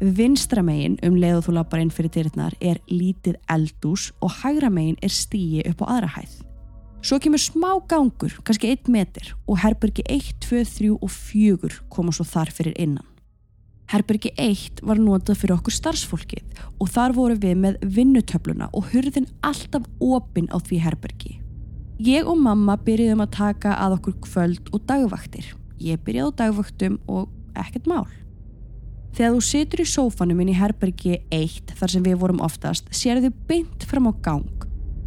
Vinstra 0.00 0.60
megin 0.60 0.98
um 1.06 1.16
leið 1.16 1.38
og 1.38 1.46
þú 1.46 1.56
lappar 1.56 1.80
inn 1.80 1.92
fyrir 1.94 2.12
dyrnar 2.12 2.56
er 2.60 2.82
lítið 2.90 3.38
eldús 3.48 4.10
og 4.20 4.34
hægra 4.42 4.68
megin 4.68 4.98
er 5.00 5.14
stíi 5.14 5.64
upp 5.70 5.80
á 5.84 5.96
aðra 5.96 6.10
hæð. 6.18 6.34
Svo 7.06 7.20
kemur 7.22 7.40
smá 7.40 7.70
gangur, 7.88 8.34
kannski 8.44 8.72
1 8.74 8.90
meter 8.92 9.30
og 9.46 9.60
herbergi 9.62 10.02
1, 10.10 10.32
2, 10.42 10.64
3 10.68 10.90
og 10.96 11.10
4 11.12 11.80
koma 11.88 12.12
svo 12.12 12.26
þar 12.26 12.50
fyrir 12.52 12.76
innan. 12.76 13.06
Herbergi 13.86 14.32
1 14.34 14.82
var 14.82 14.98
notað 14.98 15.38
fyrir 15.38 15.54
okkur 15.60 15.76
starfsfólkið 15.76 16.62
og 16.82 16.90
þar 16.90 17.14
voru 17.14 17.38
við 17.38 17.60
með 17.62 17.80
vinnutöfluna 17.96 18.72
og 18.74 18.90
hurðin 18.90 19.30
alltaf 19.46 19.86
opinn 20.02 20.50
á 20.50 20.58
því 20.58 20.82
herbergi. 20.82 21.36
Ég 21.96 22.28
og 22.28 22.36
mamma 22.36 22.74
byrjuðum 22.84 23.22
að 23.24 23.30
taka 23.38 23.70
að 23.80 23.94
okkur 23.96 24.16
kvöld 24.26 24.66
og 24.76 24.82
dagvaktir. 24.84 25.46
Ég 25.80 26.00
byrjaði 26.04 26.28
á 26.28 26.38
dagvaktum 26.42 26.98
og 27.08 27.30
ekkert 27.56 27.86
mál. 27.88 28.04
Þegar 29.16 29.32
þú 29.32 29.44
situr 29.46 29.80
í 29.80 29.86
sófanum 29.88 30.42
inn 30.44 30.50
í 30.52 30.56
herbergi 30.58 31.14
1 31.32 31.72
þar 31.78 31.92
sem 31.94 32.04
við 32.04 32.18
vorum 32.20 32.42
oftast, 32.44 32.90
sér 32.92 33.22
þau 33.24 33.30
beint 33.48 33.86
fram 33.88 34.10
á 34.10 34.14
gang 34.20 34.66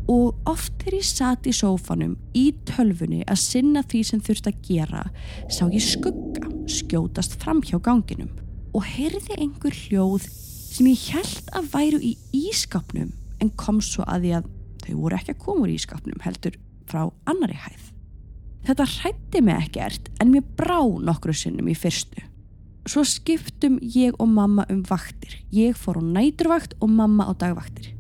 og 0.10 0.50
oft 0.50 0.80
þegar 0.82 0.96
ég 0.98 1.06
satt 1.06 1.46
í 1.46 1.54
sófanum 1.54 2.16
í 2.34 2.48
tölfunni 2.66 3.20
að 3.30 3.38
sinna 3.44 3.84
því 3.86 4.02
sem 4.10 4.24
þurft 4.26 4.50
að 4.50 4.64
gera, 4.66 5.04
sá 5.46 5.68
ég 5.70 5.86
skugga 5.86 6.50
skjótast 6.66 7.38
fram 7.38 7.62
hjá 7.62 7.78
ganginum 7.86 8.32
og 8.74 8.88
heyrði 8.96 9.38
einhver 9.38 9.78
hljóð 9.78 10.26
sem 10.26 10.90
ég 10.90 11.06
held 11.14 11.54
að 11.54 11.70
væru 11.76 12.02
í 12.02 12.16
ískapnum 12.48 13.14
en 13.38 13.54
kom 13.62 13.78
svo 13.78 14.08
að 14.10 14.26
því 14.26 14.34
að 14.40 14.50
þau 14.88 14.96
voru 15.04 15.20
ekki 15.20 15.36
að 15.36 15.46
koma 15.46 15.68
úr 15.68 15.76
ískapnum 15.76 16.26
heldur 16.26 16.58
frá 16.90 17.06
annari 17.30 17.58
hæð. 17.58 17.86
Þetta 18.68 18.90
hrætti 18.96 19.44
mig 19.46 19.62
ekkert 19.68 20.10
en 20.20 20.34
mér 20.34 20.44
brá 20.58 20.82
nokkru 20.82 21.34
sinnum 21.34 21.70
í 21.72 21.78
fyrstu. 21.78 22.26
Svo 22.90 23.04
skiptum 23.06 23.78
ég 23.96 24.16
og 24.18 24.30
mamma 24.34 24.66
um 24.72 24.82
vaktir. 24.90 25.38
Ég 25.54 25.78
fór 25.78 26.02
á 26.02 26.04
næturvakt 26.04 26.76
og 26.82 26.90
mamma 26.90 27.30
á 27.30 27.34
dagvaktir. 27.38 27.94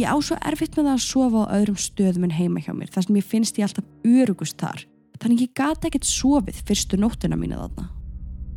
Ég 0.00 0.08
á 0.08 0.16
svo 0.22 0.38
erfitt 0.40 0.78
með 0.78 0.88
það 0.88 0.96
að 0.96 1.04
sofa 1.04 1.44
á 1.44 1.52
öðrum 1.58 1.78
stöðum 1.78 2.26
en 2.26 2.36
heima 2.38 2.62
hjá 2.64 2.72
mér 2.72 2.92
þar 2.94 3.06
sem 3.06 3.20
ég 3.20 3.26
finnst 3.26 3.58
ég 3.60 3.66
alltaf 3.66 3.88
örugust 4.06 4.58
þar. 4.60 4.84
Þannig 5.20 5.42
ég 5.44 5.56
gata 5.60 5.90
ekkert 5.90 6.08
sofið 6.08 6.60
fyrstu 6.68 7.00
nóttina 7.00 7.36
mína 7.36 7.60
þarna. 7.60 7.90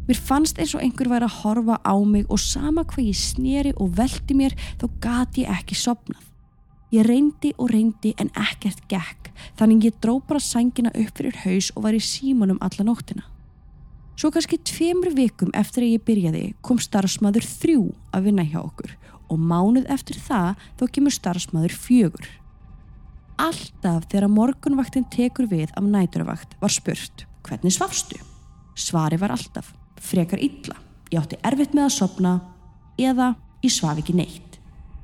Mér 0.07 0.19
fannst 0.19 0.59
eins 0.59 0.73
og 0.75 0.83
einhver 0.83 1.09
væri 1.11 1.27
að 1.27 1.39
horfa 1.41 1.79
á 1.83 1.95
mig 2.03 2.27
og 2.31 2.39
sama 2.39 2.83
hvað 2.87 3.09
ég 3.09 3.19
sneri 3.19 3.73
og 3.75 3.91
veldi 3.97 4.35
mér 4.35 4.55
þá 4.79 4.87
gati 5.03 5.43
ég 5.43 5.51
ekki 5.51 5.77
sopnað. 5.79 6.23
Ég 6.93 7.07
reyndi 7.07 7.55
og 7.57 7.71
reyndi 7.73 8.11
en 8.21 8.29
ekkert 8.37 8.83
gekk 8.91 9.31
þannig 9.57 9.87
ég 9.87 9.95
dró 10.03 10.19
bara 10.21 10.41
sængina 10.43 10.91
upp 10.93 11.15
fyrir 11.17 11.39
haus 11.41 11.71
og 11.73 11.87
var 11.87 11.97
í 11.97 12.01
símanum 12.03 12.59
alla 12.61 12.85
nóttina. 12.85 13.25
Svo 14.13 14.29
kannski 14.29 14.59
tveimur 14.61 15.15
vikum 15.17 15.49
eftir 15.57 15.87
að 15.87 15.95
ég 15.95 16.05
byrjaði 16.05 16.43
kom 16.61 16.77
starfsmæður 16.77 17.47
þrjú 17.49 17.87
að 18.13 18.29
vinna 18.29 18.45
hjá 18.45 18.59
okkur 18.61 18.93
og 19.33 19.41
mánuð 19.41 19.89
eftir 19.89 20.21
það 20.21 20.61
þó 20.77 20.85
kemur 20.93 21.17
starfsmæður 21.17 21.77
fjögur. 21.81 22.29
Alltaf 23.41 24.05
þegar 24.11 24.29
morgunvaktin 24.29 25.09
tekur 25.09 25.49
við 25.49 25.73
af 25.73 25.89
næturvakt 25.89 26.53
var 26.61 26.73
spurt 26.77 27.25
hvernig 27.47 27.73
svafstu? 27.73 28.21
Svari 28.77 29.17
var 29.17 29.33
alltaf 29.33 29.73
frekar 29.97 30.37
illa. 30.37 30.77
Ég 31.09 31.25
átti 31.25 31.41
erfitt 31.41 31.73
með 31.73 31.89
að 31.89 31.95
sopna 31.97 32.39
eða 33.01 33.33
ég 33.65 33.73
svaf 33.73 33.97
ekki 33.97 34.13
neitt. 34.17 34.52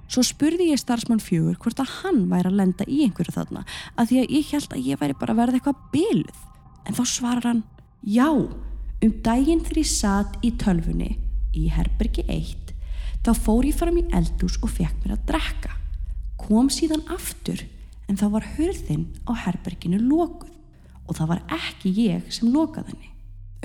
Svo 0.09 0.23
spurði 0.25 0.71
ég 0.71 0.81
starfsmann 0.81 1.21
fjögur 1.21 1.57
hvort 1.61 1.81
að 1.83 1.91
hann 1.99 2.23
væri 2.31 2.49
að 2.49 2.57
lenda 2.57 2.85
í 2.89 3.03
einhverju 3.05 3.35
þarna 3.35 3.61
að 3.93 4.09
því 4.09 4.21
að 4.21 4.31
ég 4.35 4.53
held 4.55 4.71
að 4.73 4.87
ég 4.87 5.01
væri 5.01 5.17
bara 5.19 5.35
að 5.35 5.41
verða 5.43 5.59
eitthvað 5.59 5.83
byluð. 5.93 6.39
En 6.89 6.97
þá 6.97 7.03
svarar 7.05 7.45
hann 7.45 7.63
já, 8.01 8.29
um 8.29 9.13
daginn 9.25 9.61
þegar 9.67 9.81
ég 9.83 9.91
satt 9.91 10.39
í 10.41 10.51
tölfunni 10.57 11.11
í 11.53 11.67
herbergi 11.73 12.25
1 12.25 12.73
þá 13.25 13.31
fór 13.37 13.67
ég 13.67 13.77
fram 13.77 13.99
í 14.01 14.07
eldús 14.15 14.57
og 14.63 14.73
fekk 14.73 15.03
mér 15.03 15.15
að 15.17 15.27
drekka. 15.29 15.75
Kom 16.41 16.71
síðan 16.73 17.05
aftur 17.13 17.61
en 18.09 18.17
þá 18.17 18.25
var 18.33 18.49
hurðinn 18.55 19.05
á 19.29 19.31
herberginu 19.45 20.01
lokuð 20.01 20.55
og 21.05 21.17
það 21.17 21.33
var 21.35 21.45
ekki 21.59 21.93
ég 22.07 22.33
sem 22.33 22.49
lokaði 22.53 22.95
henni. 22.95 23.11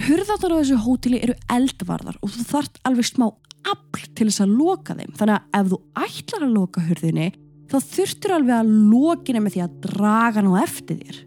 Hurðarnar 0.03 0.57
á 0.57 0.59
þessu 0.59 0.77
hóteli 0.83 1.21
eru 1.23 1.35
eldvarðar 1.55 2.17
og 2.19 2.33
þú 2.35 2.45
þart 2.49 2.81
alveg 2.89 3.07
smá 3.07 3.29
afl 3.65 4.09
til 4.17 4.27
þess 4.27 4.43
að 4.43 4.57
loka 4.59 4.97
þeim 4.99 5.13
þannig 5.15 5.37
að 5.37 5.61
ef 5.61 5.71
þú 5.71 5.79
ætlar 6.05 6.47
að 6.47 6.57
loka 6.57 6.83
hurðinni 6.89 7.29
þá 7.71 7.77
þurftur 7.93 8.35
alveg 8.35 8.57
að 8.59 8.73
lokina 8.91 9.43
með 9.45 9.55
því 9.55 9.63
að 9.65 9.79
draga 9.87 10.41
hann 10.41 10.51
á 10.51 10.55
eftir 10.65 10.99
þér. 10.99 11.23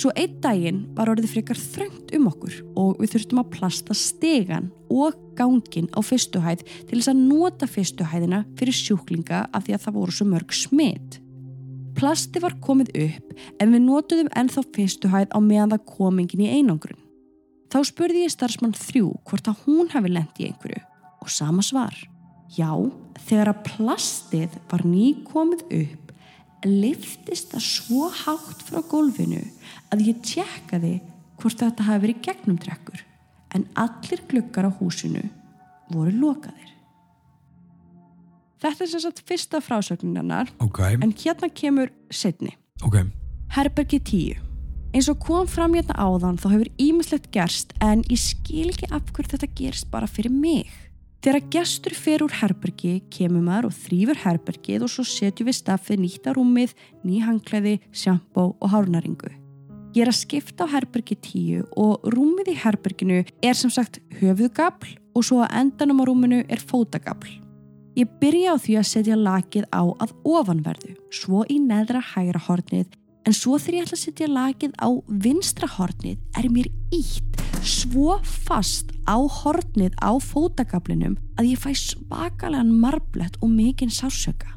Svo 0.00 0.12
einn 0.14 0.36
daginn 0.44 0.84
var 0.96 1.10
orðið 1.10 1.32
frekar 1.32 1.58
þröngt 1.58 2.14
um 2.16 2.28
okkur 2.30 2.60
og 2.78 3.00
við 3.00 3.16
þurftum 3.16 3.42
að 3.42 3.50
plasta 3.56 3.96
stegan 3.96 4.70
og 4.92 5.16
gangin 5.40 5.90
á 5.96 6.00
fyrstuhæð 6.04 6.62
til 6.62 7.00
þess 7.00 7.10
að 7.10 7.24
nota 7.32 7.68
fyrstuhæðina 7.68 8.44
fyrir 8.60 8.76
sjúklinga 8.76 9.46
af 9.50 9.66
því 9.66 9.76
að 9.76 9.84
það 9.86 9.98
voru 9.98 10.14
svo 10.14 10.28
mörg 10.30 10.54
smitt. 10.54 11.18
Plasti 11.96 12.40
var 12.44 12.54
komið 12.62 12.92
upp 13.08 13.34
en 13.58 13.74
við 13.74 13.86
notuðum 13.88 14.30
ennþá 14.38 14.68
fyrstuhæð 14.76 15.32
á 15.32 15.38
meðan 15.42 15.74
það 15.74 15.88
komingin 15.96 16.44
í 16.46 16.52
einangrun. 16.60 16.99
Þá 17.70 17.78
spurði 17.86 18.24
ég 18.24 18.32
starfsmann 18.34 18.74
þrjú 18.74 19.12
hvort 19.28 19.50
að 19.50 19.60
hún 19.66 19.90
hafi 19.92 20.10
lendi 20.10 20.44
í 20.44 20.48
einhverju 20.50 20.80
og 21.22 21.30
sama 21.30 21.62
svar. 21.62 21.94
Já, 22.50 22.70
þegar 23.28 23.52
að 23.52 23.60
plastið 23.68 24.56
var 24.72 24.82
ný 24.88 25.12
komið 25.28 25.62
upp 25.78 26.10
liftist 26.66 27.54
það 27.54 27.62
svo 27.64 28.08
hátt 28.24 28.64
frá 28.66 28.80
gólfinu 28.90 29.40
að 29.94 30.02
ég 30.10 30.18
tjekkaði 30.26 30.96
hvort 31.40 31.62
þetta 31.62 31.86
hafi 31.86 32.02
verið 32.04 32.24
gegnum 32.26 32.58
drekkur 32.60 33.04
en 33.56 33.64
allir 33.80 34.20
glukkar 34.28 34.68
á 34.68 34.70
húsinu 34.80 35.22
voru 35.90 36.12
lokaðir. 36.20 36.74
Þetta 38.60 38.84
er 38.84 38.90
sem 38.92 39.00
sagt 39.06 39.22
fyrsta 39.24 39.62
frásögninarnar 39.64 40.50
Ok, 40.60 40.82
en 41.00 41.14
hérna 41.16 41.48
kemur 41.48 41.88
setni. 42.12 42.52
ok. 42.84 42.98
Herbergi 43.56 43.98
10. 44.04 44.49
Eins 44.90 45.06
og 45.06 45.20
kom 45.22 45.46
fram 45.46 45.76
hérna 45.76 45.94
áðan 46.02 46.38
þá 46.40 46.48
hefur 46.50 46.68
ímislegt 46.82 47.28
gerst 47.30 47.76
en 47.78 48.00
ég 48.10 48.18
skil 48.18 48.72
ekki 48.72 48.88
af 48.90 49.12
hverju 49.14 49.36
þetta 49.36 49.48
gerst 49.60 49.86
bara 49.92 50.08
fyrir 50.10 50.34
mig. 50.34 50.66
Þegar 51.22 51.46
gestur 51.54 51.94
fer 51.94 52.24
úr 52.24 52.34
herbergi 52.40 52.96
kemur 53.14 53.44
maður 53.46 53.68
og 53.68 53.76
þrýfur 53.84 54.18
herbergið 54.24 54.86
og 54.86 54.90
svo 54.90 55.04
setjum 55.06 55.46
við 55.46 55.58
staffið 55.60 56.02
nýtt 56.02 56.26
á 56.26 56.34
rúmið, 56.34 56.74
ný 57.06 57.20
hangklæði, 57.22 57.76
sjampó 57.94 58.48
og 58.58 58.72
hárnaringu. 58.72 59.30
Ég 59.94 60.02
er 60.02 60.10
að 60.10 60.18
skipta 60.24 60.66
á 60.66 60.72
herbergi 60.74 61.20
10 61.22 61.70
og 61.78 62.10
rúmið 62.10 62.50
í 62.50 62.58
herberginu 62.58 63.22
er 63.22 63.58
sem 63.58 63.70
sagt 63.70 64.02
höfuðgabl 64.18 64.96
og 65.14 65.26
svo 65.28 65.44
að 65.44 65.54
endanum 65.60 66.02
á 66.02 66.04
rúminu 66.10 66.42
er 66.50 66.58
fótagabl. 66.58 67.30
Ég 67.94 68.10
byrja 68.18 68.54
á 68.54 68.56
því 68.58 68.80
að 68.80 68.90
setja 68.90 69.18
lakið 69.18 69.70
á 69.70 69.86
að 69.86 70.16
ofanverðu, 70.26 70.96
svo 71.14 71.44
í 71.46 71.62
neðra 71.62 72.02
hægra 72.14 72.42
hornið 72.48 72.90
en 73.26 73.36
svo 73.36 73.58
þegar 73.60 73.76
ég 73.76 73.86
ætla 73.86 73.98
að 73.98 74.04
setja 74.04 74.28
lakið 74.30 74.76
á 74.80 74.88
vinstra 75.24 75.68
hornið 75.76 76.40
er 76.40 76.48
mér 76.52 76.70
ítt 76.94 77.42
svo 77.66 78.16
fast 78.24 78.94
á 79.04 79.16
hornið 79.20 79.96
á 80.00 80.16
fótagablinum 80.22 81.18
að 81.36 81.52
ég 81.52 81.60
fæ 81.60 81.72
svakalega 81.76 82.64
marblett 82.64 83.36
og 83.44 83.52
mikinn 83.52 83.92
sásöka. 83.92 84.56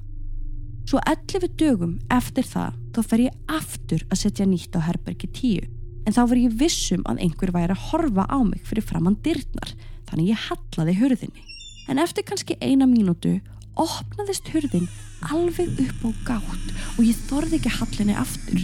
Svo 0.88 1.00
11 1.08 1.56
dögum 1.60 1.98
eftir 2.12 2.48
það 2.48 2.80
þá 2.96 3.02
fer 3.10 3.26
ég 3.28 3.38
aftur 3.52 4.04
að 4.10 4.22
setja 4.24 4.48
nýtt 4.48 4.76
á 4.76 4.86
herbergi 4.88 5.30
10 5.32 5.70
en 6.04 6.16
þá 6.16 6.22
var 6.28 6.40
ég 6.40 6.56
vissum 6.60 7.04
að 7.08 7.24
einhver 7.24 7.54
væri 7.56 7.76
að 7.76 7.86
horfa 7.90 8.28
á 8.28 8.40
mig 8.44 8.64
fyrir 8.68 8.86
framann 8.88 9.20
dyrnar 9.24 9.76
þannig 10.10 10.34
ég 10.34 10.46
hallaði 10.50 10.98
hurðinni. 11.00 11.44
En 11.92 12.00
eftir 12.00 12.24
kannski 12.28 12.56
eina 12.64 12.88
mínútu 12.88 13.40
opnaðist 13.80 14.50
hurðin 14.54 14.88
alveg 15.32 15.80
upp 15.84 16.08
á 16.08 16.10
gátt 16.28 16.72
og 16.98 17.04
ég 17.06 17.20
þorði 17.30 17.60
ekki 17.60 17.76
hallinni 17.78 18.16
aftur. 18.20 18.64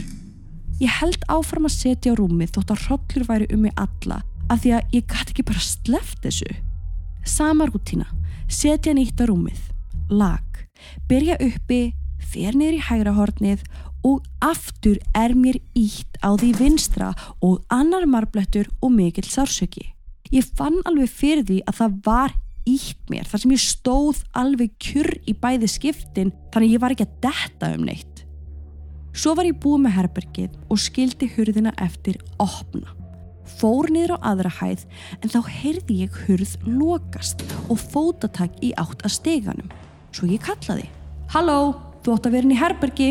Ég 0.80 0.92
held 1.02 1.24
áfram 1.32 1.68
að 1.68 1.76
setja 1.76 2.14
á 2.16 2.20
rúmið 2.20 2.54
þótt 2.56 2.74
að 2.76 2.84
hrollur 2.88 3.28
væri 3.28 3.48
um 3.54 3.66
mig 3.66 3.76
alla 3.80 4.22
af 4.50 4.64
því 4.64 4.74
að 4.78 4.96
ég 4.96 5.08
gæti 5.12 5.34
ekki 5.34 5.48
bara 5.50 5.64
sleft 5.64 6.24
þessu. 6.24 6.50
Sama 7.28 7.68
rútína, 7.70 8.08
setja 8.48 8.96
nýtt 8.96 9.20
á 9.22 9.28
rúmið, 9.30 9.60
lag, 10.10 10.64
byrja 11.10 11.38
uppi, 11.44 11.94
fer 12.20 12.56
niður 12.56 12.80
í 12.80 12.86
hægra 12.88 13.16
hornið 13.18 13.64
og 14.08 14.24
aftur 14.40 15.00
er 15.18 15.36
mér 15.36 15.60
ítt 15.78 16.20
á 16.24 16.32
því 16.40 16.54
vinstra 16.60 17.12
og 17.44 17.60
annar 17.74 18.08
marblettur 18.08 18.70
og 18.80 18.94
mikill 18.96 19.28
sársöki. 19.28 19.92
Ég 20.32 20.48
fann 20.56 20.80
alveg 20.86 21.12
fyrir 21.12 21.46
því 21.46 21.60
að 21.68 21.80
það 21.82 22.00
var 22.06 22.36
ítt 22.68 23.02
mér 23.12 23.28
þar 23.30 23.44
sem 23.44 23.54
ég 23.56 23.64
stóð 23.64 24.24
alveg 24.38 24.74
kjur 24.82 25.10
í 25.30 25.36
bæði 25.38 25.70
skiptin 25.72 26.34
þannig 26.54 26.76
ég 26.76 26.84
var 26.84 26.96
ekki 26.96 27.08
að 27.08 27.20
detta 27.28 27.74
um 27.76 27.86
neitt. 27.88 28.24
Svo 29.16 29.34
var 29.36 29.48
ég 29.50 29.58
búið 29.60 29.84
með 29.86 29.96
herbergið 29.98 30.58
og 30.70 30.82
skildi 30.82 31.30
hurðina 31.34 31.74
eftir 31.82 32.20
opna. 32.40 32.94
Fór 33.60 33.90
niður 33.92 34.16
á 34.22 34.32
aðra 34.32 34.52
hæð 34.60 34.86
en 35.20 35.34
þá 35.34 35.40
heyrði 35.50 35.98
ég 36.04 36.20
hurð 36.28 36.54
lokast 36.70 37.44
og 37.68 37.82
fótatak 37.82 38.56
í 38.64 38.72
átt 38.80 39.04
að 39.04 39.16
steganum. 39.18 39.74
Svo 40.16 40.30
ég 40.30 40.44
kallaði. 40.46 40.88
Halló, 41.34 41.76
þú 42.06 42.16
átt 42.16 42.30
að 42.30 42.38
vera 42.38 42.48
inn 42.48 42.56
í 42.56 42.60
herbergi. 42.60 43.10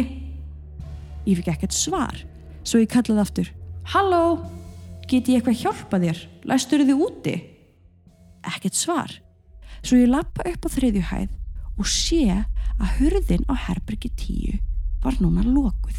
Ég 1.26 1.40
fikk 1.40 1.52
ekkert 1.52 1.76
svar. 1.76 2.22
Svo 2.62 2.80
ég 2.80 2.90
kallaði 2.92 3.24
aftur. 3.24 3.52
Halló, 3.92 4.22
get 5.10 5.28
ég 5.28 5.40
eitthvað 5.40 5.62
hjálpa 5.64 6.00
þér? 6.02 6.24
Læstur 6.48 6.84
þið 6.86 7.04
úti? 7.04 7.36
Ekkert 8.48 8.78
svar. 8.78 9.18
Svo 9.82 9.98
ég 9.98 10.10
lappa 10.10 10.46
upp 10.48 10.66
á 10.66 10.68
þriðju 10.74 11.04
hæð 11.10 11.28
og 11.78 11.90
sé 11.90 12.22
að 12.78 12.94
hurðin 12.98 13.46
á 13.50 13.54
herbergi 13.68 14.10
10 14.14 14.58
var 15.04 15.18
núna 15.22 15.44
lokuð. 15.46 15.98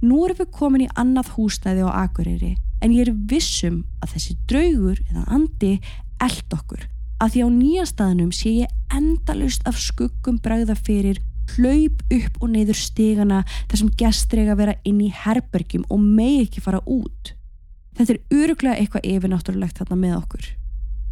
Nú 0.00 0.22
erum 0.24 0.38
við 0.38 0.52
komin 0.56 0.86
í 0.86 0.92
annað 0.96 1.34
hústæði 1.36 1.84
á 1.84 2.06
Akureyri 2.06 2.54
en 2.80 2.94
ég 2.94 3.08
er 3.08 3.16
vissum 3.28 3.82
að 4.00 4.14
þessi 4.14 4.36
draugur 4.48 5.02
eða 5.10 5.26
andi 5.36 5.74
eld 6.22 6.56
okkur 6.56 6.86
að 7.20 7.34
því 7.34 7.42
á 7.44 7.48
nýja 7.52 7.88
staðnum 7.88 8.30
sé 8.32 8.54
ég 8.62 8.96
endalust 8.96 9.66
af 9.68 9.76
skuggum 9.80 10.38
bræða 10.40 10.76
fyrir 10.78 11.20
hlaup 11.56 12.00
upp 12.14 12.38
og 12.40 12.52
neyður 12.54 12.78
stigana 12.78 13.42
þar 13.68 13.82
sem 13.82 13.90
að 14.46 14.56
vera 14.62 14.78
inn 14.86 15.00
í 15.02 15.10
herbergjum 15.12 15.84
og 15.90 16.00
megi 16.00 16.46
ekki 16.46 16.64
fara 16.64 16.80
út. 16.86 17.34
Þetta 17.98 18.14
er 18.14 18.20
öruglega 18.40 18.78
eitthvað 18.78 19.08
yfirnáttúrulegt 19.10 19.80
þarna 19.82 19.98
með 19.98 20.16
okkur. 20.16 20.46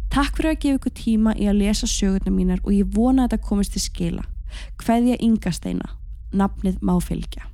Takk 0.09 0.37
fyrir 0.37 0.55
að 0.55 0.59
gefa 0.63 0.79
ykkur 0.79 0.95
tíma 0.97 1.35
í 1.37 1.45
að 1.49 1.61
lesa 1.61 1.87
sögurnar 1.87 2.33
mínar 2.33 2.63
og 2.63 2.73
ég 2.73 2.89
vona 2.95 3.27
að 3.27 3.35
þetta 3.35 3.49
komist 3.49 3.75
til 3.75 3.85
skila. 3.85 4.25
Hveðja 4.81 5.19
Ingasteina. 5.21 5.93
Nafnið 6.33 6.81
má 6.85 6.95
fylgja. 7.01 7.45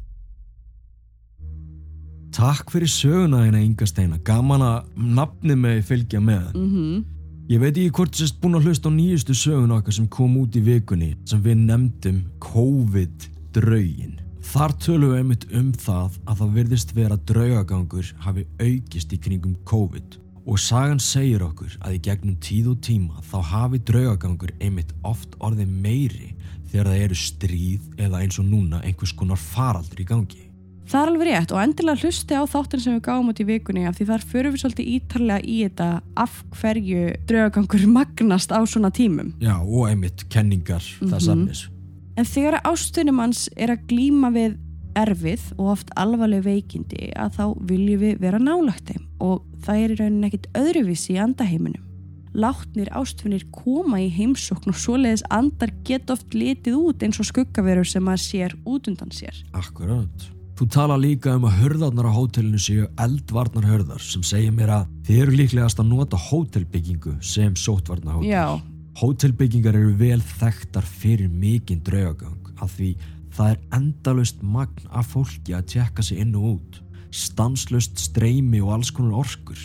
Takk 2.35 2.71
fyrir 2.74 2.89
söguna 2.91 3.45
þína 3.45 3.62
Inga 3.63 3.85
Steina, 3.88 4.17
gaman 4.27 4.63
að 4.65 4.89
nafnið 5.00 5.59
með 5.62 5.77
fylgja 5.88 6.19
með. 6.19 6.50
Mm 6.55 6.71
-hmm. 6.71 7.03
Ég 7.47 7.59
veit 7.62 7.77
ekki 7.77 7.91
hvort 7.95 8.15
sérst 8.15 8.41
búin 8.41 8.57
að 8.57 8.65
hlusta 8.65 8.89
á 8.89 8.91
nýjustu 8.91 9.33
söguna 9.33 9.77
okkar 9.77 9.93
sem 9.93 10.07
kom 10.07 10.38
út 10.38 10.55
í 10.55 10.62
vikunni 10.62 11.15
sem 11.25 11.41
við 11.41 11.55
nefndum 11.55 12.24
COVID-draugin. 12.39 14.19
Þar 14.41 14.71
tölum 14.79 15.12
við 15.12 15.17
einmitt 15.17 15.45
um 15.53 15.71
það 15.74 16.12
að 16.25 16.38
það 16.38 16.53
virðist 16.53 16.95
vera 16.95 17.17
draugagangur 17.17 18.13
hafi 18.17 18.45
aukist 18.59 19.13
í 19.13 19.17
kringum 19.17 19.55
COVID 19.63 20.25
og 20.45 20.59
sagan 20.61 20.99
segir 21.01 21.41
okkur 21.41 21.77
að 21.81 21.95
í 21.97 22.01
gegnum 22.05 22.35
tíð 22.43 22.67
og 22.75 22.81
tíma 22.85 23.21
þá 23.25 23.37
hafi 23.51 23.79
draugagangur 23.87 24.51
einmitt 24.61 24.91
oft 25.03 25.33
orðið 25.39 25.71
meiri 25.81 26.31
þegar 26.71 26.89
það 26.91 27.03
eru 27.05 27.15
stríð 27.15 27.81
eða 27.97 28.21
eins 28.21 28.39
og 28.41 28.45
núna 28.49 28.81
einhvers 28.85 29.13
konar 29.17 29.37
faraldur 29.41 30.01
í 30.03 30.05
gangi. 30.09 30.41
Það 30.85 31.01
er 31.01 31.09
alveg 31.09 31.27
rétt 31.31 31.51
og 31.55 31.61
endilega 31.63 32.01
hlusti 32.05 32.35
á 32.37 32.43
þáttin 32.45 32.81
sem 32.83 32.93
við 32.93 33.05
gáum 33.07 33.29
út 33.31 33.39
í 33.41 33.45
vikunni 33.47 33.87
af 33.89 33.95
því 33.97 34.05
þar 34.11 34.25
förum 34.29 34.53
við 34.53 34.61
svolítið 34.61 34.89
ítarlega 34.99 35.41
í 35.49 35.55
þetta 35.65 35.87
af 36.21 36.35
hverju 36.59 37.05
draugagangur 37.25 37.87
magnast 37.89 38.53
á 38.53 38.61
svona 38.69 38.91
tímum. 38.93 39.31
Já, 39.41 39.55
og 39.65 39.87
einmitt 39.89 40.27
kenningar 40.29 40.85
þess 41.01 41.25
Mhm. 41.27 41.41
efnis. 41.41 41.63
En 42.17 42.25
þegar 42.25 42.61
ástunum 42.61 43.17
hans 43.19 43.49
er 43.57 43.69
að 43.73 43.87
glíma 43.89 44.29
við 44.31 44.57
erfið 44.97 45.47
og 45.57 45.71
oft 45.75 45.91
alvarleg 45.99 46.45
veikindi 46.45 47.09
að 47.19 47.39
þá 47.39 47.43
viljum 47.71 48.03
við 48.03 48.21
vera 48.23 48.39
nálagt 48.41 48.91
þeim 48.91 49.07
og 49.23 49.43
það 49.65 49.81
er 49.81 49.93
í 49.93 49.97
rauninni 50.01 50.29
ekkit 50.29 50.47
öðruvísi 50.59 51.15
í 51.15 51.19
andaheiminum. 51.23 51.81
Látnir 52.35 52.89
ástfunir 52.91 53.45
koma 53.55 54.01
í 54.03 54.09
heimsókn 54.11 54.73
og 54.73 54.79
svoleiðis 54.79 55.23
andar 55.31 55.71
get 55.87 56.11
oft 56.11 56.35
litið 56.35 56.75
út 56.75 57.05
eins 57.05 57.21
og 57.23 57.29
skuggaverur 57.29 57.87
sem 57.87 58.03
maður 58.03 58.25
sér 58.25 58.55
út 58.67 58.89
undan 58.91 59.13
sér. 59.15 59.37
Akkurat. 59.55 60.29
Þú 60.55 60.67
tala 60.71 60.95
líka 60.99 61.33
um 61.35 61.47
að 61.47 61.57
hörðarnar 61.61 62.07
á 62.11 62.15
hótelinu 62.15 62.59
séu 62.59 62.85
eldvarnar 62.99 63.67
hörðar 63.67 64.03
sem 64.03 64.23
segja 64.23 64.51
mér 64.55 64.71
að 64.81 64.93
þið 65.07 65.23
eru 65.23 65.39
líklegast 65.41 65.81
að 65.83 65.91
nota 65.91 66.19
hótelbyggingu 66.19 67.17
sem 67.23 67.55
sótvarnar 67.59 68.19
hótel. 68.19 68.31
Já, 68.31 68.59
Hótelbyggingar 68.95 69.75
eru 69.75 69.91
vel 69.99 70.21
þekktar 70.23 70.85
fyrir 70.87 71.27
mikinn 71.27 71.81
draugagang 71.83 72.53
af 72.63 72.77
því 72.77 72.93
það 73.36 73.54
er 73.54 73.62
endalust 73.80 74.44
magn 74.44 74.89
af 74.96 75.12
fólki 75.13 75.56
að 75.56 75.70
tjekka 75.75 76.06
sig 76.06 76.24
inn 76.24 76.36
og 76.39 76.50
út, 76.56 76.82
stanslust 77.15 78.00
streymi 78.01 78.62
og 78.63 78.77
alls 78.77 78.92
konar 78.96 79.22
orkur. 79.24 79.62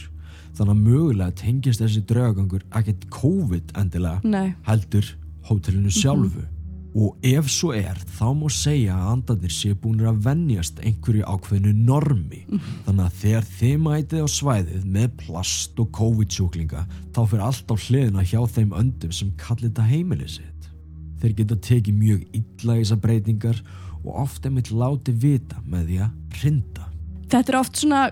Þannig 0.59 0.73
að 0.75 0.87
mögulega 0.87 1.37
tengist 1.39 1.83
þessi 1.83 2.05
draugagangur 2.09 2.65
ekkert 2.77 3.07
COVID 3.15 3.77
endilega 3.81 4.21
nei, 4.27 4.55
heldur 4.67 5.07
hótelinu 5.49 5.93
sjálfu. 5.95 6.43
Og 6.91 7.15
ef 7.23 7.47
svo 7.47 7.71
er, 7.71 7.95
þá 8.19 8.33
má 8.35 8.49
segja 8.51 8.97
að 8.99 9.11
andanir 9.13 9.53
séu 9.55 9.77
búinir 9.79 10.09
að 10.11 10.25
venjast 10.25 10.81
einhverju 10.83 11.23
ákveðinu 11.23 11.85
normi. 11.87 12.41
Þannig 12.89 13.05
að 13.05 13.21
þegar 13.21 13.47
þið 13.61 13.77
mætið 13.85 14.25
á 14.27 14.29
svæðið 14.35 14.89
með 14.97 15.13
plast 15.23 15.79
og 15.79 15.93
COVID-sjúklinga, 16.01 16.83
þá 17.15 17.21
fyrir 17.31 17.45
allt 17.47 17.71
á 17.71 17.77
hliðina 17.79 18.27
hjá 18.27 18.41
þeim 18.57 18.75
öndum 18.83 19.15
sem 19.15 19.31
kallir 19.39 19.71
þetta 19.71 19.87
heimilið 19.87 20.35
sitt. 20.35 20.50
Þeir 21.21 21.35
geta 21.37 21.57
tekið 21.57 21.95
mjög 22.01 22.23
illa 22.41 22.77
í 22.79 22.83
þessar 22.85 23.01
breytingar 23.05 23.63
og 24.05 24.15
oft 24.23 24.47
er 24.49 24.51
mitt 24.57 24.71
láti 24.73 25.13
vita 25.13 25.61
með 25.69 25.87
því 25.91 25.99
að 26.07 26.41
hrinda. 26.41 26.87
þetta 27.31 27.53
er 27.53 27.59
oft 27.61 27.77
svona 27.77 28.03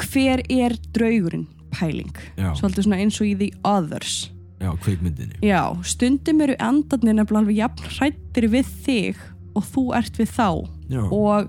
hver 0.00 0.42
er 0.50 0.74
draugurinn 0.92 1.46
pæling. 1.70 2.12
Já, 2.36 2.50
Svolítið 2.58 2.86
svona 2.88 2.98
eins 3.00 3.20
og 3.20 3.26
í 3.30 3.34
The 3.38 3.50
Others. 3.64 4.30
já 4.60 4.70
kveikmyndinni. 4.82 5.38
Já, 5.46 5.62
stundum 5.86 6.40
eru 6.44 6.54
andarnir 6.58 7.14
nefnilega 7.14 7.40
alveg 7.40 7.56
jafn 7.56 7.84
hrættir 7.96 8.48
við 8.52 8.72
þig 8.84 9.16
og 9.56 9.64
þú 9.64 9.84
ert 9.96 10.18
við 10.20 10.28
þá 10.34 10.48
Já, 10.90 11.02
og 11.10 11.48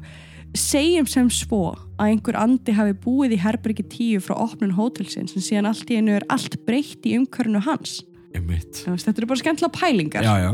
segjum 0.55 1.07
sem 1.07 1.29
svo 1.29 1.73
að 1.97 2.05
einhver 2.11 2.37
andi 2.39 2.71
hafi 2.75 2.93
búið 3.03 3.35
í 3.35 3.41
Herbergi 3.43 3.83
10 3.87 4.21
frá 4.25 4.35
opnun 4.45 4.73
hótelsins 4.77 5.35
en 5.35 5.41
síðan 5.43 5.67
allt 5.69 5.89
í 5.91 5.97
einu 5.99 6.15
er 6.19 6.25
allt 6.29 6.55
breytt 6.67 7.03
í 7.07 7.17
umkörnu 7.17 7.61
hans. 7.65 8.01
einmitt. 8.35 8.83
Þú 8.85 8.93
veist, 8.95 9.05
Þetta 9.09 9.19
eru 9.21 9.27
bara 9.27 9.41
skemmtilega 9.41 9.79
pælingar. 9.79 10.23
Já, 10.23 10.35
já. 10.39 10.53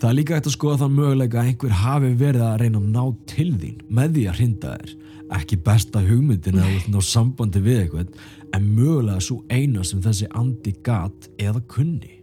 Það 0.00 0.08
er 0.08 0.16
líka 0.16 0.36
hægt 0.38 0.46
að 0.48 0.54
skoða 0.54 0.76
þann 0.80 0.94
möguleika 0.96 1.36
að 1.42 1.48
einhver 1.50 1.72
hafi 1.76 2.10
verið 2.16 2.42
að 2.46 2.54
reyna 2.62 2.78
að 2.80 2.84
ná 2.94 3.02
til 3.28 3.50
þín 3.60 3.80
með 3.92 4.14
því 4.14 4.22
að 4.30 4.38
hrinda 4.38 4.70
þér. 4.78 4.92
Ekki 5.36 5.58
besta 5.66 6.00
hugmyndin 6.06 6.60
að 6.62 6.86
ná 6.88 6.96
sambandi 7.04 7.60
við 7.66 7.82
eitthvað, 7.82 8.14
en 8.56 8.70
mögulega 8.78 9.24
svo 9.26 9.36
eina 9.52 9.84
sem 9.84 10.00
þessi 10.00 10.30
andi 10.40 10.72
gat 10.86 11.28
eða 11.36 11.60
kunni. 11.68 12.14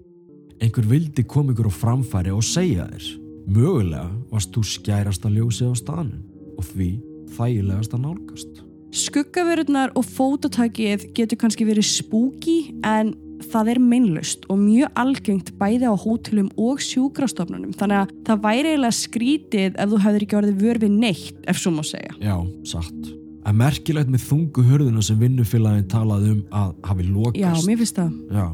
Einhver 0.58 0.90
vildi 0.90 1.28
koma 1.30 1.54
ykkur 1.54 1.70
á 1.70 1.74
framfæri 1.78 2.34
og 2.34 2.42
segja 2.50 2.88
þér. 2.90 3.12
Mögulega 3.46 4.10
varst 4.34 4.58
þú 4.58 4.66
skærasta 4.74 5.30
ljósið 5.38 5.70
á 5.70 5.76
staðnum 5.78 6.58
og 6.58 6.66
því 6.72 6.90
þægilegast 7.38 7.94
að 7.94 8.04
nálgast. 8.08 8.64
Skuggaverurnar 9.06 9.94
og 9.94 10.10
fótotakið 10.18 11.12
getur 11.14 11.44
kannski 11.46 11.70
verið 11.70 11.92
spooky 11.94 12.60
en 12.82 13.14
það 13.52 13.72
er 13.74 13.82
meinlust 13.84 14.48
og 14.52 14.60
mjög 14.62 15.00
algengt 15.00 15.54
bæði 15.60 15.90
á 15.90 15.96
hótelum 15.98 16.50
og 16.60 16.82
sjúkrastofnunum 16.84 17.76
þannig 17.78 18.04
að 18.04 18.16
það 18.28 18.44
væri 18.48 18.74
eiginlega 18.74 18.98
skrítið 18.98 19.78
ef 19.78 19.94
þú 19.94 20.02
hefur 20.06 20.26
ekki 20.26 20.40
orðið 20.42 20.66
vör 20.66 20.82
við 20.84 20.98
neitt 21.06 21.48
ef 21.48 21.62
svo 21.62 21.74
má 21.76 21.84
segja. 21.88 22.14
Já, 22.22 22.36
satt. 22.68 23.14
En 23.48 23.56
merkilegt 23.56 24.10
með 24.12 24.26
þungu 24.28 24.64
hörðuna 24.68 25.04
sem 25.06 25.20
vinnufélagin 25.22 25.88
talaði 25.88 26.34
um 26.36 26.42
að 26.52 26.74
hafi 26.90 27.06
lokast. 27.08 27.40
Já, 27.40 27.68
mér 27.70 27.80
finnst 27.80 28.00
það. 28.02 28.18
Já, 28.36 28.48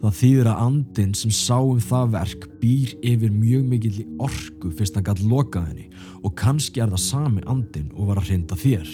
það 0.00 0.16
þýðir 0.22 0.48
að 0.48 0.62
andin 0.64 1.12
sem 1.20 1.34
sá 1.36 1.58
um 1.58 1.82
það 1.84 2.14
verk 2.14 2.48
býr 2.62 2.94
yfir 3.12 3.34
mjög 3.36 3.68
mikill 3.74 4.00
í 4.00 4.06
orku 4.22 4.72
fyrst 4.78 4.96
hann 4.96 5.04
gætt 5.10 5.20
lokað 5.28 5.68
henni 5.68 5.86
og 6.24 6.34
kannski 6.40 6.80
er 6.80 6.92
það 6.94 7.04
sami 7.04 7.44
andin 7.50 7.92
og 7.92 8.08
var 8.12 8.22
að 8.22 8.30
hrinda 8.30 8.56
þér. 8.56 8.88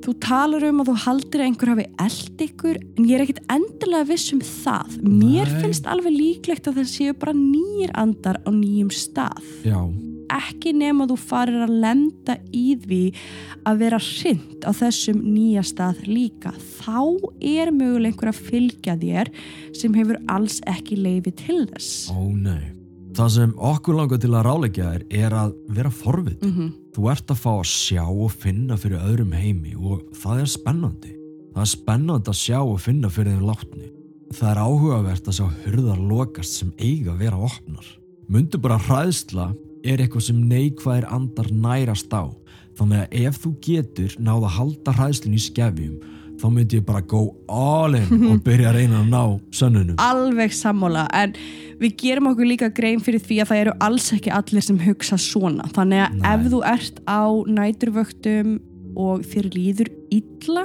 Þú 0.00 0.14
talar 0.24 0.64
um 0.64 0.80
að 0.80 0.88
þú 0.90 0.94
haldir 1.04 1.42
að 1.42 1.46
einhver 1.50 1.70
hafi 1.74 1.86
eld 2.04 2.44
ykkur 2.46 2.78
en 2.80 3.08
ég 3.08 3.16
er 3.18 3.24
ekkit 3.26 3.40
endilega 3.52 4.08
viss 4.08 4.30
um 4.32 4.40
það. 4.40 4.94
Mér 5.04 5.50
Nei. 5.50 5.58
finnst 5.60 5.88
alveg 5.90 6.14
líklegt 6.16 6.70
að 6.70 6.78
það 6.80 6.88
séu 6.94 7.16
bara 7.20 7.34
nýjir 7.36 7.92
andar 8.00 8.40
á 8.40 8.50
nýjum 8.54 8.92
stað. 8.94 9.44
Já, 9.66 9.80
Ekki 10.30 10.70
nema 10.78 11.08
þú 11.10 11.16
farir 11.18 11.64
að 11.64 11.72
lenda 11.82 12.36
í 12.54 12.76
því 12.78 13.00
að 13.66 13.80
vera 13.82 13.98
hrind 13.98 14.62
á 14.62 14.70
þessum 14.78 15.24
nýja 15.26 15.64
stað 15.66 16.04
líka. 16.06 16.52
Þá 16.54 17.02
er 17.42 17.72
möguleg 17.74 18.14
einhver 18.14 18.30
að 18.30 18.38
fylgja 18.46 18.94
þér 19.00 19.32
sem 19.74 19.96
hefur 19.98 20.20
alls 20.30 20.60
ekki 20.70 21.00
leifi 21.02 21.34
til 21.34 21.64
þess. 21.72 22.12
ó 22.14 22.30
nei. 22.30 22.70
Það 23.10 23.32
sem 23.34 23.54
okkur 23.58 23.96
langar 23.98 24.20
til 24.22 24.30
að 24.30 24.46
ráleggja 24.46 24.92
þér 24.92 25.02
er 25.26 25.34
að 25.34 25.56
vera 25.74 25.90
forvit. 25.90 26.38
Mm 26.46 26.70
Þú 27.00 27.08
ert 27.08 27.30
að 27.32 27.38
fá 27.40 27.52
að 27.54 27.68
sjá 27.70 28.02
og 28.04 28.32
finna 28.42 28.76
fyrir 28.76 29.00
öðrum 29.00 29.30
heimi 29.32 29.70
og 29.72 30.02
það 30.20 30.40
er 30.42 30.48
spennandi. 30.52 31.12
Það 31.54 31.62
er 31.62 31.68
spennandi 31.70 32.28
að 32.28 32.36
sjá 32.36 32.58
og 32.58 32.74
finna 32.84 33.08
fyrir 33.08 33.38
þeim 33.38 33.46
látni. 33.48 33.86
Það 34.36 34.50
er 34.50 34.60
áhugavert 34.60 35.30
að 35.30 35.36
sjá 35.38 35.46
hurðar 35.62 36.02
lokast 36.10 36.58
sem 36.58 36.74
eiga 36.76 37.14
vera 37.16 37.40
opnar. 37.40 37.86
Mundu 38.28 38.60
bara 38.60 38.76
hræðsla 38.84 39.46
er 39.80 40.02
eitthvað 40.04 40.26
sem 40.26 40.44
neikvæðir 40.50 41.08
andar 41.08 41.48
nærast 41.48 42.12
á. 42.12 42.28
Þannig 42.80 43.02
að 43.02 43.18
ef 43.28 43.38
þú 43.42 43.50
getur 43.66 44.16
náða 44.16 44.48
að 44.48 44.56
halda 44.56 44.96
hræðslun 44.96 45.36
í 45.36 45.42
skefjum 45.44 45.96
þá 46.40 46.46
myndi 46.48 46.78
ég 46.78 46.84
bara 46.88 47.02
go 47.04 47.34
all 47.52 47.96
in 47.98 48.08
og 48.30 48.38
byrja 48.46 48.70
að 48.70 48.78
reyna 48.78 49.02
að 49.02 49.10
ná 49.12 49.22
sönnunum. 49.52 49.98
Alveg 50.00 50.54
sammála 50.56 51.04
en 51.12 51.34
við 51.80 51.96
gerum 52.00 52.30
okkur 52.30 52.48
líka 52.48 52.70
grein 52.72 53.02
fyrir 53.04 53.20
því 53.20 53.42
að 53.42 53.50
það 53.50 53.62
eru 53.64 53.74
alls 53.84 54.08
ekki 54.16 54.32
allir 54.32 54.64
sem 54.64 54.80
hugsa 54.80 55.18
svona. 55.20 55.68
Þannig 55.76 56.04
að 56.06 56.16
Nei. 56.16 56.28
ef 56.32 56.46
þú 56.54 56.62
ert 56.72 57.02
á 57.04 57.22
næturvöktum 57.60 58.54
og 59.00 59.26
þér 59.28 59.50
líður 59.54 59.92
illa 60.10 60.64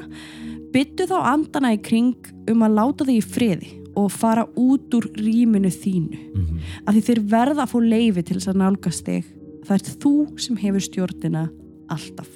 byttu 0.76 1.10
þá 1.12 1.18
andana 1.34 1.74
í 1.76 1.82
kring 1.84 2.32
um 2.52 2.64
að 2.66 2.80
láta 2.80 3.08
þig 3.08 3.20
í 3.20 3.28
friði 3.36 3.74
og 3.96 4.10
fara 4.12 4.48
út 4.60 4.96
úr 4.96 5.06
rýminu 5.20 5.72
þínu. 5.72 6.24
Mhm. 6.36 6.64
Af 6.88 6.96
því 6.96 7.04
þeir 7.10 7.22
verða 7.36 7.64
að 7.64 7.72
fá 7.72 7.78
leifi 7.84 8.24
til 8.24 8.40
þess 8.40 8.52
að 8.52 8.60
nálgast 8.64 9.06
þig. 9.08 9.30
Það 9.66 9.78
ert 9.78 9.94
þú 10.00 10.16
sem 10.40 10.58
hefur 10.64 10.84
stjórnina 10.84 11.46
alltaf. 11.94 12.30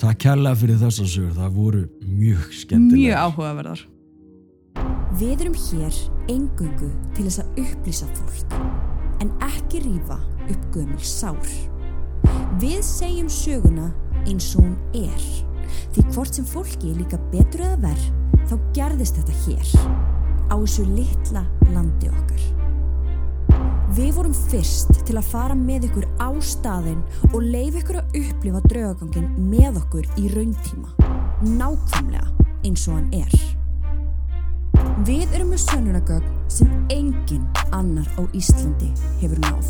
Takk 0.00 0.22
kærlega 0.24 0.56
fyrir 0.56 0.78
þessa 0.80 1.04
sögur, 1.04 1.32
það 1.36 1.56
voru 1.56 1.80
mjög 2.06 2.44
skemmtilega. 2.56 3.00
Mjög 3.00 3.24
áhugaverðar. 3.24 3.82
Við 5.20 5.42
erum 5.44 5.56
hér 5.58 5.96
engungu 6.32 6.88
til 7.16 7.26
þess 7.26 7.42
að 7.42 7.60
upplýsa 7.64 8.06
fólk, 8.16 8.54
en 9.20 9.32
ekki 9.44 9.82
rífa 9.84 10.16
upp 10.46 10.68
gömul 10.72 11.02
sár. 11.04 11.50
Við 12.62 12.80
segjum 12.86 13.28
söguna 13.32 13.90
eins 14.24 14.52
og 14.54 14.64
hún 14.64 14.76
er, 14.96 15.26
því 15.92 16.06
hvort 16.14 16.38
sem 16.38 16.46
fólki 16.48 16.92
er 16.92 17.02
líka 17.02 17.20
betur 17.34 17.66
eða 17.66 17.82
verð, 17.88 18.08
þá 18.48 18.56
gerðist 18.78 19.20
þetta 19.20 19.36
hér, 19.44 19.74
á 20.48 20.54
þessu 20.56 20.86
litla 20.94 21.44
landi 21.74 22.08
okkar. 22.14 22.48
Við 23.90 24.12
vorum 24.14 24.34
fyrst 24.46 24.92
til 25.02 25.16
að 25.18 25.30
fara 25.32 25.56
með 25.58 25.88
ykkur 25.88 26.06
á 26.22 26.30
staðinn 26.38 27.00
og 27.32 27.40
leif 27.42 27.80
ykkur 27.80 27.98
að 27.98 28.20
upplifa 28.40 28.60
draugagangin 28.64 29.26
með 29.50 29.76
okkur 29.82 30.06
í 30.16 30.30
rauntíma, 30.32 30.88
nákvæmlega 31.44 32.46
eins 32.64 32.86
og 32.88 32.94
hann 32.96 33.10
er. 33.12 33.34
Við 35.04 35.34
erum 35.36 35.50
með 35.52 35.60
sönnunagögn 35.66 36.30
sem 36.48 36.70
engin 36.88 37.44
annar 37.76 38.08
á 38.16 38.24
Íslandi 38.32 38.88
hefur 39.20 39.42
náð. 39.44 39.68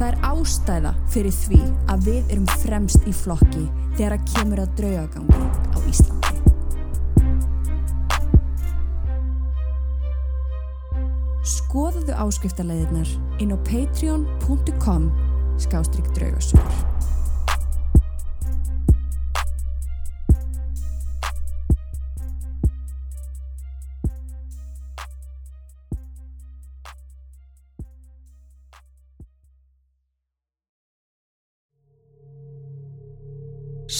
Það 0.00 0.06
er 0.08 0.18
ástæða 0.32 0.92
fyrir 1.14 1.36
því 1.36 1.60
að 1.94 2.04
við 2.08 2.34
erum 2.34 2.50
fremst 2.58 3.06
í 3.06 3.14
flokki 3.14 3.62
þegar 3.94 4.16
að 4.16 4.26
kemur 4.34 4.64
að 4.64 4.74
draugagangi 4.80 5.38
á 5.70 5.78
Íslandi. 5.92 6.36
Skoðuðu 11.54 12.18
áskriftarleiðirnar 12.18 13.14
inn 13.38 13.54
á 13.54 13.58
patreon.com 13.62 15.12
skástrygg 15.60 16.10
draugasögur. 16.18 16.99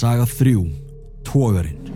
Saga 0.00 0.24
3. 0.24 0.56
Tógarinn 1.24 1.90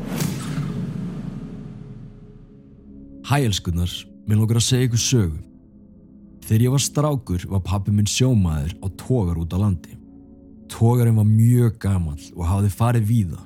Hæ 3.25 3.39
elskunnar, 3.47 3.89
mér 4.29 4.43
lókar 4.43 4.59
að 4.61 4.67
segja 4.67 4.89
ykkur 4.91 5.01
sögu. 5.01 5.39
Þegar 6.45 6.65
ég 6.67 6.75
var 6.75 6.83
strákur 6.85 7.47
var 7.49 7.63
pappi 7.65 7.95
minn 7.97 8.11
sjómaður 8.11 8.75
á 8.85 8.87
tógar 9.01 9.41
út 9.41 9.57
á 9.57 9.59
landi. 9.63 9.97
Tógarinn 10.69 11.17
var 11.17 11.31
mjög 11.31 11.79
gamal 11.81 12.21
og 12.37 12.45
hafði 12.45 12.75
farið 12.77 13.09
víða. 13.09 13.41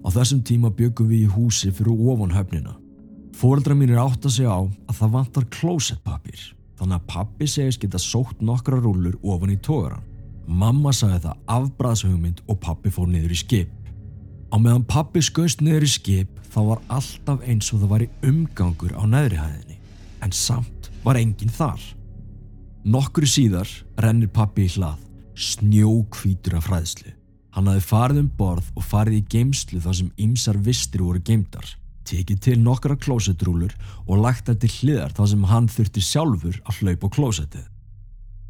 Á 0.00 0.08
þessum 0.16 0.40
tíma 0.40 0.72
byggum 0.72 1.12
við 1.12 1.26
í 1.26 1.32
húsi 1.34 1.68
fyrir 1.68 1.92
ofan 1.92 2.32
höfnina. 2.32 2.78
Fóreldra 3.36 3.76
mínir 3.76 4.00
átt 4.00 4.24
að 4.24 4.38
segja 4.38 4.56
á 4.56 4.60
að 4.88 5.02
það 5.02 5.16
vantar 5.18 5.50
klósettpapir. 5.58 6.52
Þannig 6.80 6.96
að 6.96 7.08
pappi 7.12 7.50
segist 7.58 7.84
geta 7.84 8.00
sótt 8.00 8.40
nokkra 8.40 8.80
rúlur 8.80 9.20
ofan 9.20 9.52
í 9.52 9.60
tógaran. 9.60 10.08
Mamma 10.48 10.96
sagði 10.96 11.26
það 11.26 11.42
afbræðshugmynd 11.58 12.46
og 12.48 12.62
pappi 12.64 12.88
fór 12.88 13.12
niður 13.12 13.36
í 13.36 13.42
skip. 13.44 13.77
Á 14.48 14.56
meðan 14.56 14.86
pappi 14.88 15.20
skauðst 15.24 15.60
niður 15.60 15.84
í 15.84 15.90
skip 15.92 16.38
þá 16.48 16.60
var 16.70 16.80
alltaf 16.88 17.44
eins 17.44 17.68
og 17.74 17.82
það 17.82 17.92
var 17.92 18.04
í 18.04 18.10
umgangur 18.30 18.94
á 18.96 19.02
neðrihæðinni. 19.04 19.76
En 20.24 20.32
samt 20.32 20.88
var 21.04 21.20
enginn 21.20 21.52
þar. 21.52 21.82
Nokkru 22.88 23.28
síðar 23.28 23.68
rennir 24.00 24.30
pappi 24.32 24.64
í 24.64 24.72
hlað, 24.72 25.02
snjókvítur 25.36 26.56
af 26.58 26.68
fræðslu. 26.70 27.12
Hann 27.54 27.68
hafði 27.68 27.84
farið 27.84 28.22
um 28.22 28.30
borð 28.38 28.70
og 28.78 28.86
farið 28.86 29.18
í 29.18 29.26
geimslu 29.34 29.80
þar 29.84 29.96
sem 29.98 30.10
ymsar 30.24 30.58
vistir 30.64 31.02
voru 31.04 31.20
geimdar, 31.26 31.66
tekið 32.08 32.40
til 32.44 32.56
nokkra 32.62 32.96
klósetrúlur 32.96 33.74
og 34.06 34.22
lagt 34.22 34.46
það 34.48 34.60
til 34.62 34.70
hliðar 34.76 35.14
þar 35.16 35.30
sem 35.32 35.46
hann 35.50 35.68
þurfti 35.74 36.04
sjálfur 36.04 36.60
að 36.64 36.80
hlaupa 36.80 37.10
á 37.10 37.14
klósetið. 37.18 37.66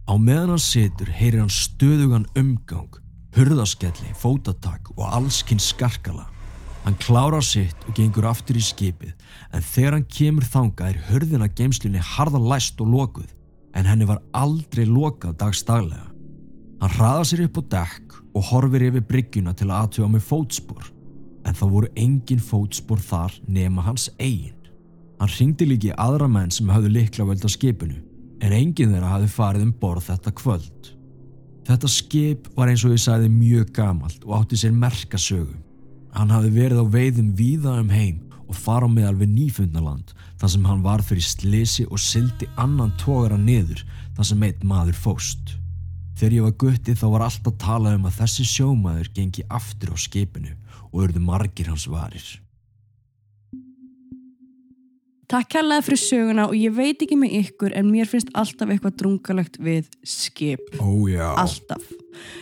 Á 0.09 0.15
meðan 0.17 0.55
hann 0.55 0.63
situr 0.63 1.11
heyrir 1.13 1.43
hann 1.43 1.53
stöðugan 1.53 2.29
umgang, 2.39 3.01
hurðaskelli, 3.39 4.11
fótatak 4.19 4.91
og 4.97 5.05
allskinn 5.07 5.61
skarkala. 5.63 6.25
Hann 6.83 6.97
klárar 6.99 7.45
sitt 7.45 7.85
og 7.87 7.95
gengur 7.95 8.27
aftur 8.27 8.59
í 8.59 8.63
skipið 8.65 9.13
en 9.55 9.63
þegar 9.63 9.95
hann 9.99 10.07
kemur 10.11 10.47
þanga 10.49 10.89
er 10.89 10.99
hurðina 11.11 11.47
geimslunni 11.47 12.03
harða 12.03 12.41
læst 12.43 12.81
og 12.83 12.91
lokuð 12.91 13.29
en 13.79 13.87
henni 13.87 14.09
var 14.09 14.23
aldrei 14.35 14.87
lokað 14.89 15.37
dagstaglega. 15.43 16.09
Hann 16.83 16.95
hraða 16.97 17.29
sér 17.31 17.45
upp 17.47 17.61
á 17.61 17.63
dekk 17.77 18.19
og 18.35 18.47
horfir 18.51 18.89
yfir 18.89 19.07
bryggjuna 19.07 19.55
til 19.55 19.69
að 19.69 19.79
aðtöfa 19.85 20.11
með 20.17 20.27
fótspor 20.33 20.91
en 21.47 21.59
það 21.61 21.75
voru 21.77 21.95
engin 21.95 22.43
fótspor 22.43 23.03
þar 23.03 23.39
nema 23.47 23.87
hans 23.87 24.11
eigin. 24.19 24.59
Hann 25.19 25.35
ringdi 25.39 25.67
líki 25.67 25.95
aðra 25.95 26.27
menn 26.31 26.51
sem 26.55 26.71
hafðu 26.71 26.95
likla 26.97 27.31
völd 27.31 27.47
á 27.47 27.51
skipinu 27.51 28.03
en 28.43 28.55
engin 28.55 28.95
þeirra 28.95 29.15
hafði 29.15 29.35
farið 29.35 29.69
um 29.69 29.75
borð 29.79 30.11
þetta 30.11 30.35
kvöld. 30.43 30.95
Þetta 31.69 31.89
skip 31.93 32.47
var 32.57 32.71
eins 32.73 32.81
og 32.89 32.95
ég 32.95 33.03
sagði 33.03 33.29
mjög 33.29 33.75
gamalt 33.77 34.23
og 34.25 34.39
átti 34.39 34.57
sér 34.57 34.73
merkasögu. 34.73 35.53
Hann 36.17 36.33
hafði 36.33 36.55
verið 36.55 36.81
á 36.81 36.87
veiðum 36.95 37.35
víða 37.37 37.75
um 37.83 37.91
heim 37.93 38.23
og 38.49 38.57
fara 38.57 38.89
á 38.89 38.91
meðal 38.91 39.19
við 39.21 39.35
nýfundaland 39.35 40.15
þar 40.41 40.53
sem 40.55 40.65
hann 40.65 40.81
var 40.87 41.05
fyrir 41.05 41.27
slisi 41.29 41.85
og 41.91 42.01
sildi 42.01 42.49
annan 42.57 42.95
tógara 42.97 43.37
niður 43.37 43.85
þar 44.17 44.31
sem 44.31 44.49
eitt 44.49 44.65
maður 44.65 44.97
fóst. 44.97 45.59
Þegar 46.17 46.39
ég 46.39 46.49
var 46.49 46.59
gutti 46.65 46.97
þá 46.97 47.07
var 47.13 47.29
alltaf 47.29 47.61
talað 47.61 48.01
um 48.01 48.09
að 48.09 48.21
þessi 48.23 48.49
sjómaður 48.49 49.13
gengi 49.21 49.45
aftur 49.61 49.93
á 49.93 49.97
skipinu 50.01 50.57
og 50.89 51.03
urðu 51.05 51.21
margir 51.21 51.69
hans 51.69 51.85
varir. 51.85 52.25
Takk 55.29 55.51
kærlega 55.53 55.85
fyrir 55.85 56.01
söguna 56.01 56.47
og 56.49 56.55
ég 56.57 56.73
veit 56.73 57.03
ekki 57.05 57.17
með 57.21 57.35
ykkur 57.43 57.75
en 57.77 57.91
mér 57.93 58.09
finnst 58.09 58.31
alltaf 58.33 58.71
eitthvað 58.73 58.95
drungalegt 59.03 59.59
við 59.61 59.91
skip. 60.01 60.63
Ó 60.81 61.05
já. 61.05 61.27
Alltaf. 61.37 61.83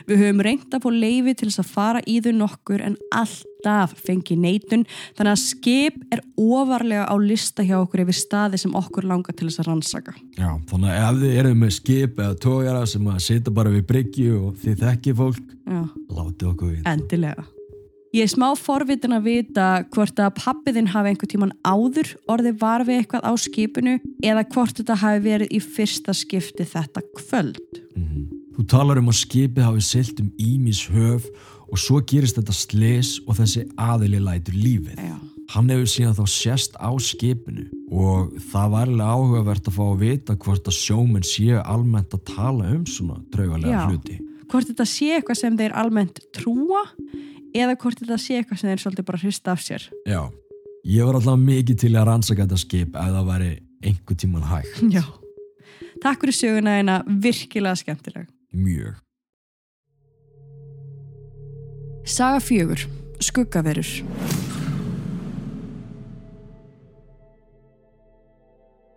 Við 0.07 0.23
höfum 0.23 0.43
reynd 0.47 0.77
að 0.77 0.85
fá 0.85 0.93
leifi 0.95 1.35
til 1.35 1.49
þess 1.51 1.63
að 1.65 1.73
fara 1.73 2.03
í 2.07 2.21
þau 2.23 2.31
nokkur 2.39 2.85
en 2.87 2.95
alltaf 3.11 3.97
fengi 4.07 4.37
neitun 4.39 4.87
þannig 5.19 5.33
að 5.33 5.43
skip 5.43 5.99
er 6.15 6.23
ofarlega 6.39 7.09
á 7.11 7.15
lista 7.19 7.67
hjá 7.67 7.75
okkur 7.81 8.05
yfir 8.07 8.19
staði 8.21 8.63
sem 8.63 8.79
okkur 8.79 9.11
langar 9.11 9.35
til 9.35 9.51
þess 9.51 9.65
að 9.65 9.69
rannsaka. 9.73 10.15
Já, 10.39 10.55
þannig 10.71 10.95
að 10.95 11.03
ef 11.11 11.21
þið 11.25 11.37
erum 11.43 11.61
með 11.67 11.75
skip 11.81 12.23
eða 12.23 12.39
tógara 12.47 12.87
sem 12.87 13.11
að 13.11 13.21
setja 13.27 13.57
bara 13.59 13.75
við 13.75 13.85
bryggju 13.91 14.39
og 14.47 14.57
þið 14.63 14.87
þekkið 14.87 15.21
fólk, 15.25 15.53
Já, 15.67 15.83
látið 16.23 16.49
okkur 16.55 16.73
við. 16.77 16.83
endilega. 16.95 17.51
Ég 18.15 18.23
er 18.23 18.31
smá 18.31 18.53
forvitin 18.59 19.17
að 19.17 19.27
vita 19.27 19.67
hvort 19.95 20.21
að 20.23 20.37
pappiðinn 20.39 20.93
hafi 20.93 21.11
einhver 21.11 21.31
tíman 21.31 21.53
áður 21.67 22.15
orðið 22.31 22.61
var 22.61 22.85
við 22.87 23.01
eitthvað 23.03 23.27
á 23.27 23.33
skipinu 23.41 23.99
eða 24.25 24.47
hvort 24.55 24.79
þetta 24.79 24.99
hafi 25.03 25.23
verið 25.27 25.53
í 25.53 25.61
fyrsta 25.61 26.15
skipti 26.17 26.65
þetta 26.65 27.03
kvöld. 27.19 27.83
Mhm. 27.97 28.27
Þú 28.57 28.67
talar 28.73 28.99
um 28.99 29.11
að 29.13 29.21
skipið 29.21 29.67
hafi 29.67 29.83
silt 29.85 30.21
um 30.21 30.31
ímis 30.41 30.87
höf 30.89 31.27
og 31.67 31.79
svo 31.79 32.01
gerist 32.01 32.39
þetta 32.39 32.55
slis 32.57 33.17
og 33.27 33.37
þessi 33.37 33.67
aðili 33.77 34.21
lætur 34.23 34.55
lífið. 34.55 34.97
Já. 34.97 35.17
Hann 35.55 35.69
hefur 35.71 35.91
síðan 35.91 36.17
þá 36.17 36.27
sérst 36.27 36.79
á 36.81 36.91
skipinu 36.99 37.67
og 37.93 38.33
það 38.51 38.71
var 38.73 38.89
alveg 38.89 39.13
áhugavert 39.13 39.69
að 39.69 39.77
fá 39.77 39.85
að 39.85 40.01
vita 40.01 40.37
hvort 40.43 40.71
að 40.71 40.79
sjómenn 40.79 41.27
séu 41.27 41.61
almennt 41.63 42.17
að 42.17 42.25
tala 42.33 42.71
um 42.75 42.87
svona 42.89 43.21
draugalega 43.31 43.77
Já. 43.77 43.85
hluti. 43.91 44.17
Hvort 44.47 44.69
þetta 44.71 44.87
sé 44.87 45.13
eitthvað 45.17 45.41
sem 45.41 45.57
þeir 45.59 45.75
almennt 45.79 46.21
trúa 46.37 46.85
eða 47.57 47.77
hvort 47.81 48.03
þetta 48.03 48.19
sé 48.21 48.41
eitthvað 48.41 48.61
sem 48.61 48.71
þeir 48.73 48.83
svolítið 48.85 49.09
bara 49.09 49.23
hrista 49.23 49.55
af 49.55 49.63
sér. 49.65 49.87
Já, 50.07 50.23
ég 50.87 51.09
var 51.09 51.19
alltaf 51.19 51.41
mikið 51.43 51.81
til 51.85 51.95
að 51.95 52.09
rannsaka 52.11 52.45
þetta 52.45 52.61
skip 52.63 52.95
ef 52.95 53.15
það 53.17 53.31
væri 53.31 53.53
einhver 53.87 54.21
tíman 54.23 54.47
hægt. 54.51 54.83
Já. 54.97 55.05
Takk 56.03 56.23
fyrir 56.23 56.37
söguna 56.37 56.77
eina 56.79 57.01
virkilega 57.07 57.81
skemmtileg. 57.81 58.29
Mjög. 58.53 59.01
Saga 62.07 62.41
fjögur. 62.41 62.87
Skuggaverur. 63.21 63.89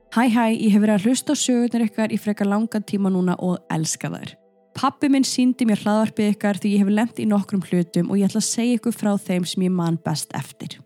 Hæ 0.09 0.25
hæ, 0.27 0.45
ég 0.57 0.73
hef 0.73 0.81
verið 0.81 0.95
að 0.97 1.03
hlusta 1.07 1.33
á 1.33 1.35
sögurnar 1.37 1.85
ykkar 1.85 2.13
í 2.13 2.17
frekar 2.19 2.49
langan 2.49 2.83
tíma 2.83 3.11
núna 3.13 3.37
og 3.39 3.61
elska 3.71 4.09
þær. 4.09 4.35
Pappi 4.79 5.09
minn 5.11 5.25
síndi 5.27 5.65
mér 5.67 5.81
hlaðvarpið 5.83 6.29
ykkar 6.31 6.57
því 6.63 6.69
ég 6.71 6.85
hef 6.85 6.91
lent 6.95 7.17
í 7.19 7.25
nokkrum 7.27 7.59
hlutum 7.67 8.13
og 8.13 8.15
ég 8.15 8.29
ætla 8.29 8.39
að 8.39 8.45
segja 8.47 8.77
ykkur 8.77 8.93
frá 8.95 9.09
þeim 9.19 9.43
sem 9.43 9.63
ég 9.65 9.73
man 9.75 9.97
best 10.05 10.31
eftir. 10.39 10.77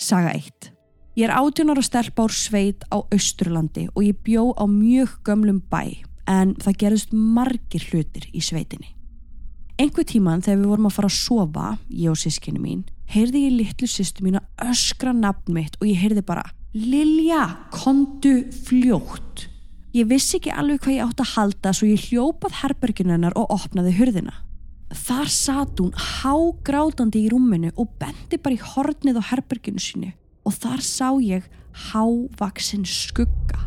Saga 0.00 0.30
1. 0.32 0.70
Ég 1.20 1.28
er 1.28 1.34
18 1.36 1.68
ára 1.74 1.82
stelpa 1.84 2.24
úr 2.24 2.32
sveit 2.32 2.86
á 2.88 2.96
Austurlandi 3.04 3.90
og 3.92 4.06
ég 4.06 4.16
bjó 4.24 4.54
á 4.56 4.64
mjög 4.64 5.18
gömlum 5.28 5.58
bæ 5.68 6.00
en 6.32 6.54
það 6.64 6.78
gerðist 6.80 7.12
margir 7.12 7.84
hlutir 7.90 8.24
í 8.32 8.40
sveitinni. 8.40 8.94
Einhver 9.76 10.08
tíman 10.08 10.40
þegar 10.40 10.62
við 10.62 10.72
vorum 10.72 10.88
að 10.88 10.96
fara 10.96 11.10
að 11.12 11.18
sofa, 11.18 11.66
ég 11.92 12.14
og 12.14 12.16
sískinu 12.16 12.62
mín, 12.62 12.86
heyrði 13.12 13.42
ég 13.50 13.58
litlu 13.58 13.90
sýstu 13.90 14.24
mín 14.24 14.40
að 14.40 14.70
öskra 14.72 15.12
nafn 15.12 15.52
mitt 15.58 15.76
og 15.82 15.90
ég 15.90 16.00
heyrði 16.00 16.24
bara 16.24 16.46
Lilja, 16.72 17.68
kondu 17.72 18.46
fljótt. 18.64 19.50
Ég 19.94 20.08
vissi 20.10 20.38
ekki 20.38 20.52
alveg 20.52 20.82
hvað 20.82 20.96
ég 20.96 21.04
átt 21.06 21.22
að 21.22 21.32
halda 21.36 21.72
svo 21.76 21.88
ég 21.88 22.08
hljópað 22.08 22.58
herberginu 22.62 23.14
hennar 23.14 23.36
og 23.38 23.52
opnaði 23.54 23.94
hurðina. 23.96 24.34
Þar 24.94 25.30
sat 25.32 25.80
hún 25.80 25.94
hágrátandi 25.98 27.24
í 27.26 27.30
rúminu 27.32 27.72
og 27.74 27.94
bendi 28.00 28.38
bara 28.38 28.54
í 28.54 28.60
hornið 28.74 29.18
á 29.18 29.28
herberginu 29.32 29.82
sínu 29.82 30.12
og 30.46 30.54
þar 30.54 30.82
sá 30.84 31.08
ég 31.22 31.48
hávaksin 31.90 32.86
skugga. 32.86 33.58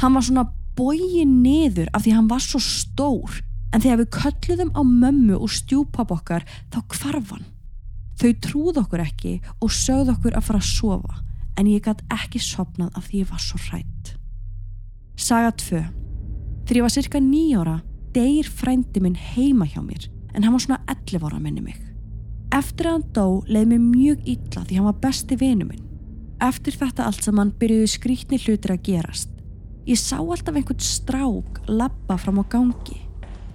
Hann 0.00 0.14
var 0.16 0.24
svona 0.24 0.46
bógin 0.78 1.40
niður 1.42 1.90
af 1.92 2.04
því 2.04 2.14
hann 2.16 2.30
var 2.30 2.42
svo 2.44 2.60
stór 2.62 3.42
en 3.74 3.82
þegar 3.82 4.00
við 4.00 4.10
kölluðum 4.16 4.72
á 4.72 4.82
mömmu 4.86 5.36
og 5.36 5.52
stjúpap 5.52 6.14
okkar 6.14 6.46
þá 6.72 6.80
kvarf 6.94 7.34
hann. 7.34 7.46
Þau 8.18 8.32
trúð 8.42 8.80
okkur 8.82 9.04
ekki 9.04 9.34
og 9.62 9.74
sögð 9.74 10.14
okkur 10.16 10.38
að 10.38 10.48
fara 10.48 10.62
að 10.62 10.70
sofa 10.70 11.20
en 11.58 11.70
ég 11.70 11.84
gætt 11.84 12.06
ekki 12.14 12.40
sopnað 12.42 12.94
af 12.96 13.10
því 13.10 13.24
ég 13.24 13.30
var 13.32 13.42
svo 13.42 13.60
hrætt. 13.68 13.97
Saga 15.18 15.50
2 15.50 15.78
Þegar 16.68 16.78
ég 16.78 16.84
var 16.84 16.92
cirka 16.94 17.18
nýjára 17.18 17.72
deyr 18.14 18.46
frændi 18.46 19.00
minn 19.02 19.16
heima 19.18 19.66
hjá 19.66 19.80
mér 19.82 20.04
en 20.30 20.44
hann 20.46 20.54
var 20.54 20.62
svona 20.62 20.78
11 20.94 21.26
ára 21.26 21.40
minni 21.42 21.64
mig. 21.64 21.80
Eftir 22.54 22.86
að 22.86 22.94
hann 22.94 23.06
dó 23.16 23.24
leið 23.50 23.72
mér 23.72 23.82
mjög 23.82 24.28
illa 24.30 24.62
því 24.62 24.78
hann 24.78 24.86
var 24.86 25.00
besti 25.02 25.38
vinu 25.40 25.66
minn. 25.66 25.82
Eftir 26.44 26.78
þetta 26.78 27.08
allt 27.08 27.26
saman 27.26 27.50
byrjuðu 27.58 27.90
skrítni 27.90 28.38
hlutir 28.44 28.76
að 28.76 28.84
gerast. 28.86 29.34
Ég 29.90 29.98
sá 29.98 30.20
alltaf 30.20 30.54
einhvern 30.54 30.86
strák 30.86 31.60
labba 31.66 32.20
fram 32.22 32.38
á 32.38 32.44
gangi. 32.54 33.00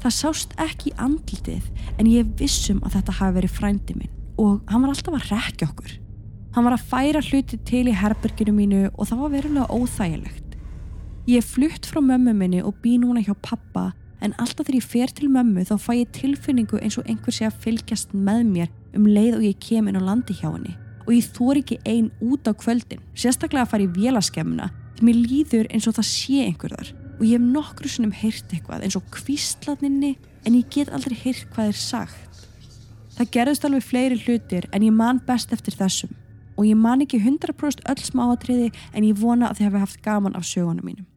Það 0.03 0.17
sást 0.19 0.59
ekki 0.59 0.91
í 0.91 0.97
andlitið 0.99 1.71
en 1.95 2.11
ég 2.11 2.35
vissum 2.41 2.83
að 2.83 2.97
þetta 2.97 3.19
hafi 3.21 3.37
verið 3.39 3.59
frændi 3.61 3.95
minn 4.01 4.11
og 4.35 4.59
hann 4.67 4.83
var 4.83 4.91
alltaf 4.91 5.15
að 5.15 5.31
rekja 5.31 5.71
okkur. 5.71 5.95
Hann 6.57 6.67
var 6.67 6.75
að 6.75 6.89
færa 6.91 7.23
hluti 7.23 7.61
til 7.63 7.87
í 7.87 7.95
herberginu 7.95 8.51
mínu 8.51 8.87
og 8.91 9.07
það 9.07 9.23
var 9.23 9.37
verulega 9.37 9.71
óþægilegt. 9.71 10.42
Ég 11.23 11.39
er 11.39 11.45
flutt 11.47 11.85
frá 11.87 12.01
mömmu 12.03 12.33
minni 12.35 12.59
og 12.59 12.81
bý 12.83 12.97
núna 12.99 13.21
hjá 13.23 13.31
pappa 13.39 13.93
en 14.19 14.33
alltaf 14.43 14.67
þegar 14.67 14.75
ég 14.75 14.87
fer 14.91 15.11
til 15.15 15.29
mömmu 15.31 15.63
þá 15.69 15.77
fæ 15.79 15.91
ég 16.01 16.09
tilfinningu 16.17 16.81
eins 16.83 16.97
og 16.99 17.07
einhver 17.07 17.31
sé 17.31 17.45
að 17.47 17.61
fylgjast 17.63 18.11
með 18.11 18.41
mér 18.49 18.73
um 18.97 19.05
leið 19.07 19.37
og 19.37 19.45
ég 19.47 19.61
kem 19.63 19.87
inn 19.87 19.99
á 19.99 20.03
landi 20.03 20.35
hjá 20.35 20.49
henni 20.49 20.73
og 21.05 21.13
ég 21.15 21.29
þór 21.35 21.61
ekki 21.61 21.77
ein 21.87 22.09
út 22.19 22.43
á 22.43 22.51
kvöldin, 22.51 22.99
sérstaklega 23.15 23.63
að 23.63 23.71
fara 23.71 23.85
í 23.85 23.93
vélaskemmuna 23.95 24.67
því 24.97 25.07
mér 25.07 25.21
líður 25.21 25.69
eins 25.71 25.87
og 25.87 25.95
það 25.95 26.09
sé 26.09 26.41
einhver 26.43 26.75
þar 26.75 26.91
og 27.13 27.23
ég 27.23 27.37
hef 27.37 27.47
nokkru 27.55 27.93
sinnum 27.93 28.17
heyrt 28.19 28.51
eitthvað 28.51 28.83
eins 28.83 28.99
og 28.99 29.07
kvísladninni 29.15 30.17
en 30.43 30.59
ég 30.59 30.67
get 30.75 30.91
aldrei 30.91 31.15
heyrt 31.23 31.47
hvað 31.55 31.71
er 31.71 31.79
sagt. 31.79 32.43
Það 33.15 33.31
gerðist 33.37 33.63
alveg 33.63 33.87
fleiri 33.87 34.19
hlutir 34.25 34.67
en 34.75 34.83
ég 34.83 34.91
man 34.91 35.23
best 35.23 35.55
eftir 35.55 35.79
þessum 35.79 36.11
og 36.57 36.67
ég 36.67 36.77
man 36.77 37.01
ekki 37.05 37.21
100% 37.23 37.87
öll 37.89 38.05
smáatriði 38.11 38.69
en 38.91 39.07
ég 39.07 39.17
vona 39.23 39.49
að 39.49 39.61
þið 39.61 39.69
hafi 39.69 39.83
haft 39.87 40.03
gaman 40.03 40.35
af 40.35 40.47
sögunum 40.49 40.83
mínum. 40.83 41.07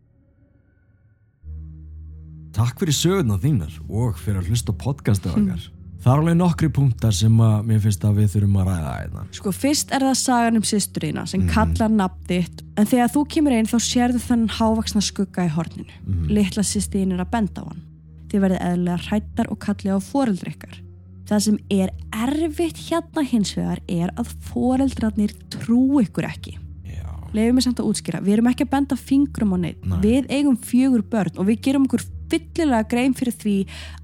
Takk 2.56 2.78
fyrir 2.80 2.96
sögurnar 2.96 3.40
þínar 3.42 3.72
og 3.84 4.14
fyrir 4.16 4.40
að 4.40 4.46
hlusta 4.48 4.72
á 4.72 4.80
podcastið 4.80 5.34
okkar. 5.36 5.64
Það 6.00 6.12
er 6.12 6.20
alveg 6.22 6.36
nokkri 6.38 6.68
punktar 6.72 7.12
sem 7.12 7.34
að 7.42 7.66
mér 7.68 7.82
finnst 7.84 8.04
að 8.06 8.20
við 8.20 8.30
þurfum 8.32 8.56
að 8.62 8.68
ræða 8.70 8.94
hérna. 8.94 9.24
Sko 9.36 9.52
fyrst 9.52 9.92
er 9.92 10.06
það 10.06 10.16
sagan 10.22 10.56
um 10.60 10.64
sýsturina 10.70 11.24
sem 11.28 11.44
kallar 11.50 11.92
nafn 11.92 12.22
þitt 12.30 12.62
en 12.78 12.88
þegar 12.88 13.12
þú 13.12 13.24
kemur 13.34 13.56
inn 13.56 13.68
þá 13.68 13.76
sérðu 13.84 14.22
þannig 14.24 14.56
hávaksna 14.56 15.04
skugga 15.04 15.44
í 15.44 15.52
horninu. 15.52 16.00
Litla 16.32 16.64
sýstin 16.64 17.12
er 17.12 17.22
að 17.26 17.32
benda 17.36 17.66
á 17.66 17.68
hann. 17.68 17.84
Þið 18.30 18.44
verðið 18.46 18.64
eðlega 18.70 18.98
hrættar 19.10 19.52
og 19.52 19.60
kallið 19.66 19.98
á 19.98 20.00
foreldri 20.08 20.56
ykkar. 20.56 20.80
Það 21.26 21.44
sem 21.50 21.60
er 21.76 21.92
erfitt 22.24 22.84
hérna 22.86 23.26
hins 23.26 23.56
vegar 23.58 23.84
er 23.90 24.16
að 24.16 24.32
foreldrarnir 24.48 25.36
trú 25.52 26.00
ykkur 26.00 26.30
ekki. 26.30 26.56
Já. 26.86 27.08
Leifum 27.34 27.58
við 27.58 27.66
samt 27.66 27.82
að 27.82 27.88
útskýra, 27.90 28.22
við 28.22 28.38
erum 28.38 28.52
ekki 28.52 28.64
að 28.64 28.76
benda 28.76 28.98
fingrum 29.00 29.56
á 29.56 29.58
neitt. 29.58 29.82
Nei. 29.82 29.98
Við 30.04 30.30
eigum 30.30 30.54
fjögur 30.56 31.02
börn 31.10 31.34
og 31.34 31.50
við 31.50 31.64
gerum 31.66 31.88
okkur 31.88 32.06
fyllilega 32.32 32.88
grein 32.90 33.14
fyrir 33.16 33.36
því 33.42 33.56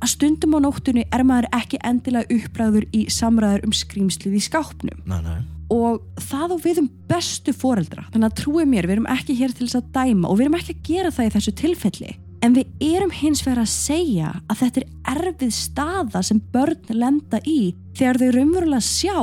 að 0.02 0.12
stundum 0.14 0.56
á 0.56 0.58
nóttunni 0.64 1.04
er 1.12 1.24
maður 1.28 1.48
ekki 1.58 1.80
endilega 1.85 2.37
uppræður 2.38 2.87
í 2.92 3.06
samræður 3.12 3.66
um 3.68 3.74
skrýmslið 3.76 4.38
í 4.38 4.42
skápnum 4.48 5.02
Nei, 5.08 5.20
nei. 5.26 5.38
og 5.72 6.02
það 6.30 6.56
og 6.56 6.64
við 6.66 6.82
um 6.85 6.90
bestu 7.11 7.54
foreldra 7.56 8.06
þannig 8.12 8.28
að 8.30 8.37
trúið 8.42 8.68
mér, 8.72 8.87
við 8.90 8.98
erum 8.98 9.11
ekki 9.14 9.38
hér 9.38 9.54
til 9.56 9.68
þess 9.68 9.80
að 9.82 9.90
dæma 9.96 10.28
og 10.32 10.38
við 10.38 10.46
erum 10.48 10.58
ekki 10.61 10.76
að 10.76 10.85
gera 10.90 11.14
það 11.16 11.28
í 11.30 11.35
þessu 11.37 11.54
tilfelli 11.62 12.12
en 12.42 12.56
við 12.56 12.88
erum 12.96 13.12
hins 13.14 13.44
vegar 13.46 13.62
að 13.62 13.70
segja 13.70 14.32
að 14.50 14.62
þetta 14.64 14.80
er 14.82 14.88
erfið 15.14 15.52
staða 15.54 16.22
sem 16.26 16.40
börn 16.52 16.90
lenda 16.98 17.38
í 17.46 17.61
þegar 17.94 18.18
þau 18.18 18.30
raunverulega 18.35 18.82
sjá 18.82 19.18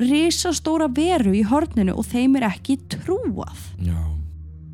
risastóra 0.00 0.88
veru 0.90 1.34
í 1.36 1.44
horninu 1.46 1.92
og 1.94 2.06
þeim 2.10 2.38
er 2.40 2.48
ekki 2.48 2.78
trúað 2.90 3.60
Já. 3.84 3.94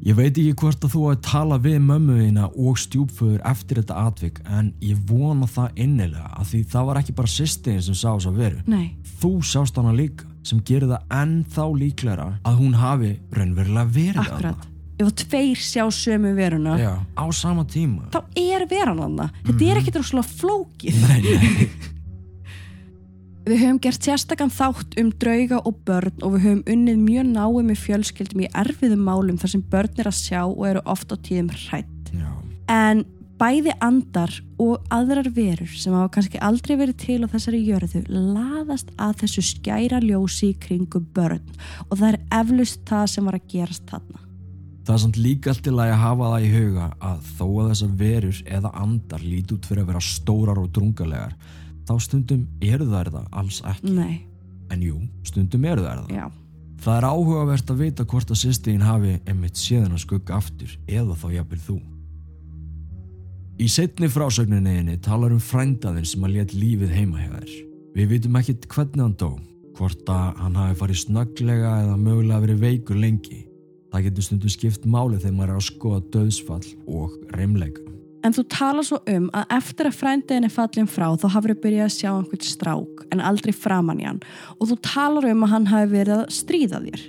Ég 0.01 0.17
veit 0.17 0.33
ekki 0.33 0.55
hvort 0.57 0.85
að 0.87 0.95
þú 0.95 1.01
að 1.11 1.19
tala 1.27 1.59
við 1.61 1.75
mömmu 1.85 2.15
þína 2.23 2.47
og 2.57 2.79
stjúpföður 2.81 3.43
eftir 3.51 3.83
þetta 3.83 3.99
atvik 4.09 4.39
en 4.49 4.71
ég 4.81 4.97
vona 5.11 5.45
það 5.51 5.83
innilega 5.85 6.31
að 6.41 6.49
því 6.55 6.61
það 6.73 6.89
var 6.89 7.01
ekki 7.03 7.17
bara 7.19 7.33
sýstin 7.35 7.83
sem 7.85 7.99
sá 8.01 8.07
þess 8.15 8.31
að 8.31 8.39
veru. 8.41 8.63
Nei, 8.71 8.87
Þú 9.21 9.33
sást 9.45 9.77
hana 9.77 9.93
líka 9.93 10.25
sem 10.47 10.63
gerir 10.65 10.89
það 10.89 11.15
ennþá 11.21 11.67
líklæra 11.83 12.29
að 12.49 12.61
hún 12.63 12.79
hafi 12.81 13.13
raunverulega 13.37 13.93
verið 13.93 14.23
akkurat 14.25 14.67
ef 15.01 15.07
að 15.09 15.15
tveir 15.23 15.61
sjá 15.65 15.85
sömu 15.93 16.33
veruna 16.37 16.75
Já, 16.81 16.93
á 17.17 17.25
sama 17.33 17.65
tíma. 17.69 18.09
þá 18.13 18.21
er 18.41 18.67
veran 18.69 19.01
hann 19.05 19.21
þetta 19.47 19.69
er 19.69 19.81
ekkit 19.81 20.01
rosalega 20.01 20.33
flókið 20.41 21.01
Nei, 21.05 21.21
nei. 21.25 21.69
Við 23.47 23.63
höfum 23.63 23.79
gert 23.81 24.05
sérstakann 24.05 24.53
þátt 24.53 24.99
um 25.01 25.09
drauga 25.23 25.63
og 25.65 25.79
börn 25.89 26.19
og 26.21 26.35
við 26.35 26.43
höfum 26.45 26.61
unnið 26.75 26.99
mjög 27.07 27.31
náið 27.31 27.63
með 27.71 27.79
fjölskyldum 27.87 28.43
í 28.45 28.51
erfiðum 28.63 29.07
málum 29.07 29.39
þar 29.41 29.55
sem 29.55 29.63
börn 29.73 30.03
er 30.03 30.11
að 30.11 30.19
sjá 30.19 30.43
og 30.45 30.61
eru 30.69 30.83
oft 30.85 31.15
á 31.15 31.17
tíðum 31.17 31.49
hrætt. 31.55 32.13
Já. 32.13 32.29
En 32.69 33.07
bæði 33.41 33.73
andar 33.81 34.35
og 34.61 34.85
aðrar 34.93 35.31
verur 35.33 35.71
sem 35.73 35.95
hafa 35.97 36.11
kannski 36.17 36.41
aldrei 36.45 36.75
verið 36.77 36.99
til 37.01 37.21
á 37.25 37.33
þessari 37.33 37.63
jörðu 37.65 38.03
laðast 38.11 38.91
að 39.01 39.23
þessu 39.23 39.45
skæra 39.49 40.03
ljósi 40.05 40.51
í 40.51 40.59
kringum 40.61 41.07
börn 41.17 41.41
og 41.89 41.95
það 41.97 42.11
er 42.11 42.19
eflust 42.43 42.85
það 42.91 43.07
sem 43.15 43.31
var 43.31 43.39
að 43.41 43.49
gerast 43.55 43.89
þarna. 43.89 44.21
Það 44.85 44.95
er 44.95 45.03
samt 45.07 45.19
líka 45.21 45.55
allt 45.55 45.73
lagi 45.73 45.95
að 45.95 46.05
hafa 46.05 46.29
það 46.35 46.45
í 46.45 46.53
huga 46.59 46.91
að 47.09 47.25
þó 47.39 47.47
að 47.49 47.73
þessar 47.73 47.97
verur 48.05 48.45
eða 48.59 48.75
andar 48.85 49.25
líti 49.25 49.57
út 49.57 49.69
fyrir 49.71 49.85
að 49.85 49.91
vera 49.95 50.05
stórar 50.05 50.61
og 50.61 50.71
drungalegar 50.77 51.35
þá 51.91 51.95
stundum 52.07 52.47
eru 52.63 52.87
þær 52.87 53.11
það 53.17 53.31
alls 53.43 53.63
ekki. 53.67 53.95
Nei, 53.99 54.21
En 54.71 54.83
jú, 54.87 55.01
stundum 55.27 55.65
eru 55.67 55.83
þær 55.83 56.05
það. 56.05 56.11
já. 56.15 56.27
Það 56.81 56.97
er 56.97 57.05
áhugavert 57.11 57.71
að 57.75 57.81
vita 57.83 58.05
hvort 58.09 58.31
að 58.31 58.39
sýstegin 58.41 58.85
hafi 58.87 59.17
einmitt 59.29 59.59
séðan 59.59 59.97
að 59.99 60.05
skugga 60.07 60.37
aftur 60.39 60.77
eða 60.89 61.17
þá 61.19 61.27
jafnvel 61.35 61.59
þú. 61.67 61.75
Í 63.61 63.67
setni 63.69 64.09
frásögninniðinni 64.09 64.95
talar 65.05 65.35
um 65.35 65.43
frændaðinn 65.43 66.07
sem 66.09 66.25
að 66.25 66.39
let 66.39 66.55
lífið 66.57 66.95
heima 66.97 67.21
þér. 67.27 67.51
Við 67.99 68.09
vitum 68.15 68.39
ekkit 68.41 68.65
hvernig 68.73 69.03
hann 69.03 69.17
dó, 69.21 69.35
hvort 69.77 70.09
að 70.15 70.41
hann 70.41 70.57
hafi 70.57 70.79
farið 70.81 71.03
snögglega 71.03 71.75
eða 71.83 71.99
mögulega 72.01 72.41
verið 72.47 72.63
veikur 72.65 72.97
lengi. 73.03 73.43
Það 73.91 74.07
getur 74.07 74.29
stundum 74.31 74.55
skipt 74.55 74.87
máli 74.87 75.19
þegar 75.21 75.37
maður 75.37 75.53
er 75.53 75.61
að 75.61 75.67
skoða 75.67 76.01
döðsfall 76.15 76.67
og 76.87 77.19
reymleika. 77.37 77.83
En 78.27 78.35
þú 78.37 78.45
talar 78.53 78.85
svo 78.85 78.99
um 79.09 79.31
að 79.37 79.55
eftir 79.57 79.89
að 79.89 79.97
frændiðin 79.97 80.49
er 80.49 80.53
fallin 80.53 80.91
frá 80.91 81.07
þá 81.17 81.27
hafur 81.37 81.55
þau 81.55 81.63
byrjað 81.63 81.87
að 81.87 81.95
sjá 81.95 82.11
einhvern 82.11 82.45
strák 82.45 83.07
en 83.15 83.23
aldrei 83.25 83.55
framann 83.57 84.03
í 84.03 84.09
hann 84.09 84.21
og 84.59 84.69
þú 84.71 84.77
talar 84.85 85.31
um 85.31 85.47
að 85.47 85.53
hann 85.55 85.71
hafi 85.71 85.91
verið 85.95 86.17
að 86.19 86.37
stríða 86.37 86.83
þér. 86.85 87.07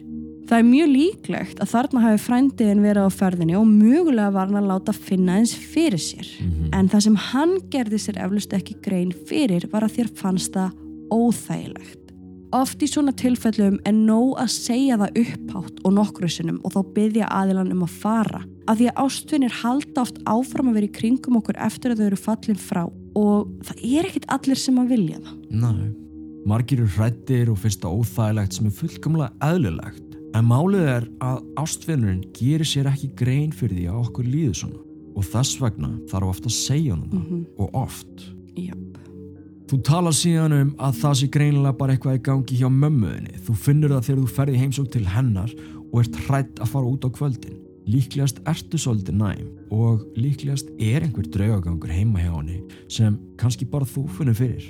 Það 0.51 0.59
er 0.59 0.67
mjög 0.67 0.89
líklegt 0.91 1.59
að 1.63 1.71
þarna 1.71 2.03
hafi 2.03 2.21
frændiðin 2.25 2.83
verið 2.83 3.07
á 3.07 3.11
ferðinni 3.15 3.55
og 3.55 3.69
mögulega 3.69 4.33
var 4.35 4.49
hann 4.49 4.59
að 4.59 4.69
láta 4.71 4.95
finna 4.95 5.37
eins 5.39 5.53
fyrir 5.55 6.01
sér. 6.01 6.27
En 6.75 6.91
það 6.91 7.05
sem 7.05 7.17
hann 7.29 7.53
gerði 7.71 7.99
sér 8.03 8.19
eflust 8.25 8.55
ekki 8.57 8.75
grein 8.83 9.13
fyrir 9.29 9.67
var 9.71 9.87
að 9.87 9.99
þér 9.99 10.11
fannst 10.19 10.55
það 10.55 10.73
óþægilegt. 11.11 12.01
Oft 12.51 12.83
í 12.83 12.87
svona 12.91 13.13
tilfellum 13.15 13.77
er 13.87 13.95
nóg 13.95 14.33
að 14.41 14.49
segja 14.51 14.97
það 14.99 15.21
upphátt 15.21 15.77
og 15.87 15.93
nokkru 15.95 16.27
sinnum 16.27 16.59
og 16.67 16.73
þá 16.75 16.81
byggja 16.97 17.31
aðilan 17.31 17.71
um 17.71 17.85
að 17.85 17.95
fara. 18.01 18.41
Af 18.71 18.79
því 18.79 18.87
að 18.87 18.99
ástvinnir 19.03 19.55
halda 19.61 20.03
oft 20.05 20.19
áfram 20.23 20.69
að 20.71 20.77
vera 20.79 20.87
í 20.87 20.93
kringum 20.95 21.39
okkur 21.41 21.57
eftir 21.59 21.91
að 21.91 21.99
þau 21.99 22.05
eru 22.05 22.19
fallin 22.21 22.59
frá 22.61 22.83
og 23.19 23.49
það 23.67 23.81
er 23.83 24.07
ekkit 24.07 24.27
allir 24.31 24.59
sem 24.61 24.77
að 24.79 24.93
vilja 24.93 25.17
það. 25.25 25.41
Næ, 25.51 25.71
margir 26.47 26.79
eru 26.79 26.93
hrættir 26.95 27.51
og 27.51 27.59
finnst 27.59 27.81
það 27.83 27.97
óþægilegt 27.99 28.55
sem 28.55 28.69
er 28.69 28.77
fullkomlega 28.77 29.49
eðlilegt. 29.49 30.15
En 30.31 30.47
málið 30.47 30.87
er 30.87 31.09
að 31.19 31.41
ástfinnurinn 31.59 32.23
gerir 32.37 32.69
sér 32.69 32.87
ekki 32.93 33.09
grein 33.19 33.51
fyrir 33.51 33.75
því 33.75 33.89
að 33.91 33.99
okkur 34.05 34.29
líður 34.31 34.59
svona. 34.61 34.79
Og 35.19 35.27
þess 35.27 35.59
vegna 35.59 35.89
þarf 36.07 36.31
ofta 36.31 36.47
að 36.47 36.55
segja 36.55 36.95
honum 36.95 37.09
það. 37.11 37.25
Mhm. 37.25 37.41
Og 37.59 37.75
oft. 37.81 38.23
Jöp. 38.55 39.01
Þú 39.67 39.81
talar 39.87 40.15
síðan 40.15 40.55
um 40.55 40.71
að 40.79 40.95
það 41.01 41.17
sé 41.19 41.27
greinilega 41.31 41.77
bara 41.77 41.93
eitthvað 41.95 42.15
í 42.15 42.23
gangi 42.23 42.61
hjá 42.61 42.69
mömmuðinni. 42.71 43.35
Þú 43.43 43.53
finnur 43.55 43.91
það 43.95 44.07
þegar 44.07 44.21
þú 44.21 44.31
ferði 44.37 44.63
heimsók 44.63 44.91
til 44.91 45.05
hennar 45.07 45.51
og 45.91 45.99
ert 45.99 46.15
hrætt 46.27 46.63
að 46.63 46.71
fara 46.71 46.91
út 46.91 47.07
á 47.07 47.09
kvöldin. 47.11 47.60
Líklegast 47.89 48.41
ertu 48.45 48.77
svolítið 48.77 49.17
næm 49.17 49.47
og 49.73 50.03
líklegast 50.19 50.69
er 50.77 51.01
einhver 51.05 51.25
draugagangur 51.33 51.89
heima 51.89 52.21
hjá 52.21 52.33
henni 52.35 52.59
sem 52.91 53.17
kannski 53.41 53.65
bara 53.65 53.87
þú 53.89 54.05
finnur 54.17 54.37
fyrir. 54.37 54.67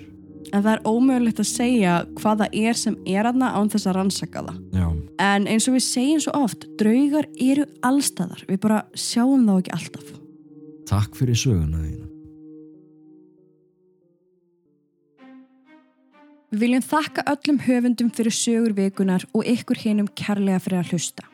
En 0.52 0.64
það 0.64 0.72
er 0.74 0.86
ómögulegt 0.88 1.40
að 1.40 1.48
segja 1.48 1.96
hvað 2.18 2.42
það 2.44 2.56
er 2.62 2.80
sem 2.80 2.96
er 3.08 3.28
aðna 3.30 3.52
án 3.56 3.70
þess 3.72 3.88
að 3.88 3.98
rannsaka 4.00 4.46
það. 4.48 4.62
Já, 4.76 4.88
En 5.22 5.46
eins 5.48 5.68
og 5.70 5.76
við 5.78 5.84
segjum 5.86 6.22
svo 6.24 6.32
oft, 6.44 6.66
draugar 6.80 7.28
eru 7.40 7.68
allstaðar. 7.86 8.42
Við 8.50 8.60
bara 8.64 8.80
sjáum 8.98 9.46
þá 9.48 9.54
ekki 9.60 9.76
alltaf. 9.78 10.08
takk 10.92 11.16
fyrir 11.16 11.38
söguna 11.40 11.78
þína. 11.80 12.08
Við 16.52 16.64
viljum 16.66 16.84
þakka 16.84 17.24
öllum 17.32 17.60
höfundum 17.64 18.10
fyrir 18.12 18.36
sögur 18.36 18.74
vikunar 18.76 19.24
og 19.32 19.46
ykkur 19.48 19.80
hinum 19.80 20.10
kærlega 20.20 20.60
fyrir 20.60 20.82
að 20.82 20.90
hlusta. 20.92 21.31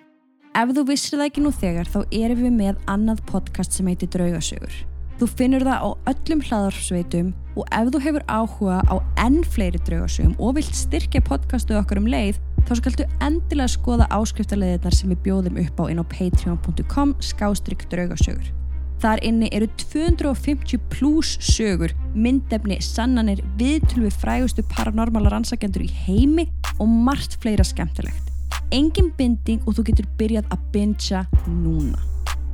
Ef 0.57 0.71
þú 0.73 0.83
vissir 0.87 1.19
það 1.19 1.27
ekki 1.27 1.41
nú 1.45 1.49
þegar 1.53 1.89
þá 1.93 1.97
erum 2.17 2.39
við 2.41 2.53
með 2.55 2.77
annað 2.89 3.19
podcast 3.29 3.75
sem 3.77 3.89
heitir 3.91 4.09
Draugasögur. 4.09 4.77
Þú 5.19 5.27
finnur 5.37 5.65
það 5.65 5.83
á 5.85 5.89
öllum 6.09 6.39
hlaðarpsveitum 6.47 7.27
og 7.57 7.67
ef 7.77 7.91
þú 7.93 7.99
hefur 8.01 8.23
áhuga 8.25 8.77
á 8.89 8.95
enn 9.21 9.37
fleiri 9.45 9.81
draugasögum 9.85 10.33
og 10.41 10.55
vilt 10.57 10.77
styrkja 10.77 11.21
podcastu 11.25 11.77
okkar 11.77 12.01
um 12.01 12.09
leið 12.09 12.39
þá 12.69 12.73
skaltu 12.79 13.05
endilega 13.25 13.69
skoða 13.73 14.07
áskriftarleðinar 14.13 14.97
sem 14.97 15.13
við 15.13 15.23
bjóðum 15.27 15.59
upp 15.61 15.81
á 15.81 15.83
inn 15.93 16.01
á 16.01 16.05
patreon.com 16.13 17.13
skástrygg 17.21 17.85
draugasögur. 17.93 18.53
Þar 19.01 19.21
inni 19.29 19.49
eru 19.53 19.67
250 19.77 20.81
pluss 20.93 21.37
sögur, 21.53 21.93
myndefni, 22.17 22.79
sannanir, 22.81 23.43
viðtölu 23.61 24.07
við 24.07 24.17
frægustu 24.23 24.65
paranormala 24.73 25.35
rannsakendur 25.35 25.85
í 25.85 25.91
heimi 26.07 26.47
og 26.77 26.89
margt 26.89 27.37
fleira 27.41 27.65
skemmtilegt. 27.65 28.26
Engin 28.75 29.13
binding 29.15 29.63
og 29.63 29.77
þú 29.77 29.83
getur 29.87 30.07
byrjað 30.19 30.47
að 30.51 30.63
bingja 30.73 31.23
núna. 31.47 31.99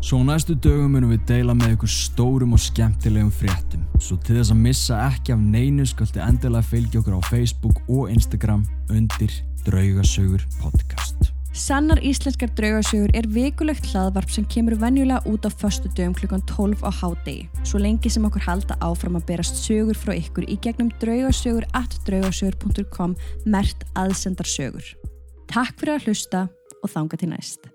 Svo 0.04 0.19
næstu 0.21 0.54
dögum 0.60 0.91
munum 0.93 1.13
við 1.13 1.21
deila 1.30 1.56
með 1.58 1.78
ykkur 1.78 1.89
stórum 1.89 2.54
og 2.54 2.60
skemmtilegum 2.62 3.32
fréttum. 3.34 3.86
Svo 4.04 4.19
til 4.21 4.36
þess 4.38 4.52
að 4.54 4.60
missa 4.62 4.97
ekki 5.08 5.34
af 5.34 5.39
neinu 5.41 5.86
skalti 5.89 6.21
endilega 6.21 6.67
fylgja 6.67 6.99
okkur 6.99 7.15
á 7.17 7.21
Facebook 7.32 7.80
og 7.88 8.12
Instagram 8.13 8.65
undir 8.91 9.32
Draugasögur 9.63 10.43
podcast. 10.60 11.32
Sannar 11.54 12.02
íslenskar 12.04 12.52
draugasögur 12.58 13.13
er 13.17 13.30
vikulegt 13.30 13.88
hlaðvarp 13.89 14.30
sem 14.34 14.45
kemur 14.45 14.76
venjulega 14.82 15.23
út 15.30 15.47
á 15.47 15.49
föstu 15.49 15.89
dögum 15.97 16.13
klukkan 16.19 16.43
12 16.52 16.84
á 16.86 16.91
hádegi. 16.93 17.47
Svo 17.63 17.82
lengi 17.82 18.12
sem 18.12 18.26
okkur 18.28 18.45
halda 18.45 18.78
áfram 18.86 19.17
að 19.17 19.32
berast 19.32 19.63
sögur 19.65 19.97
frá 19.97 20.13
ykkur 20.17 20.45
í 20.45 20.60
gegnum 20.62 20.93
draugasögur 21.02 21.65
at 21.73 21.97
draugasögur.com 22.06 23.15
mert 23.45 23.88
aðsendar 23.95 24.49
sögur. 24.49 24.86
Takk 25.51 25.79
fyrir 25.79 25.97
að 25.97 26.10
hlusta 26.10 26.47
og 26.82 26.91
þanga 26.91 27.19
til 27.19 27.34
næst. 27.34 27.72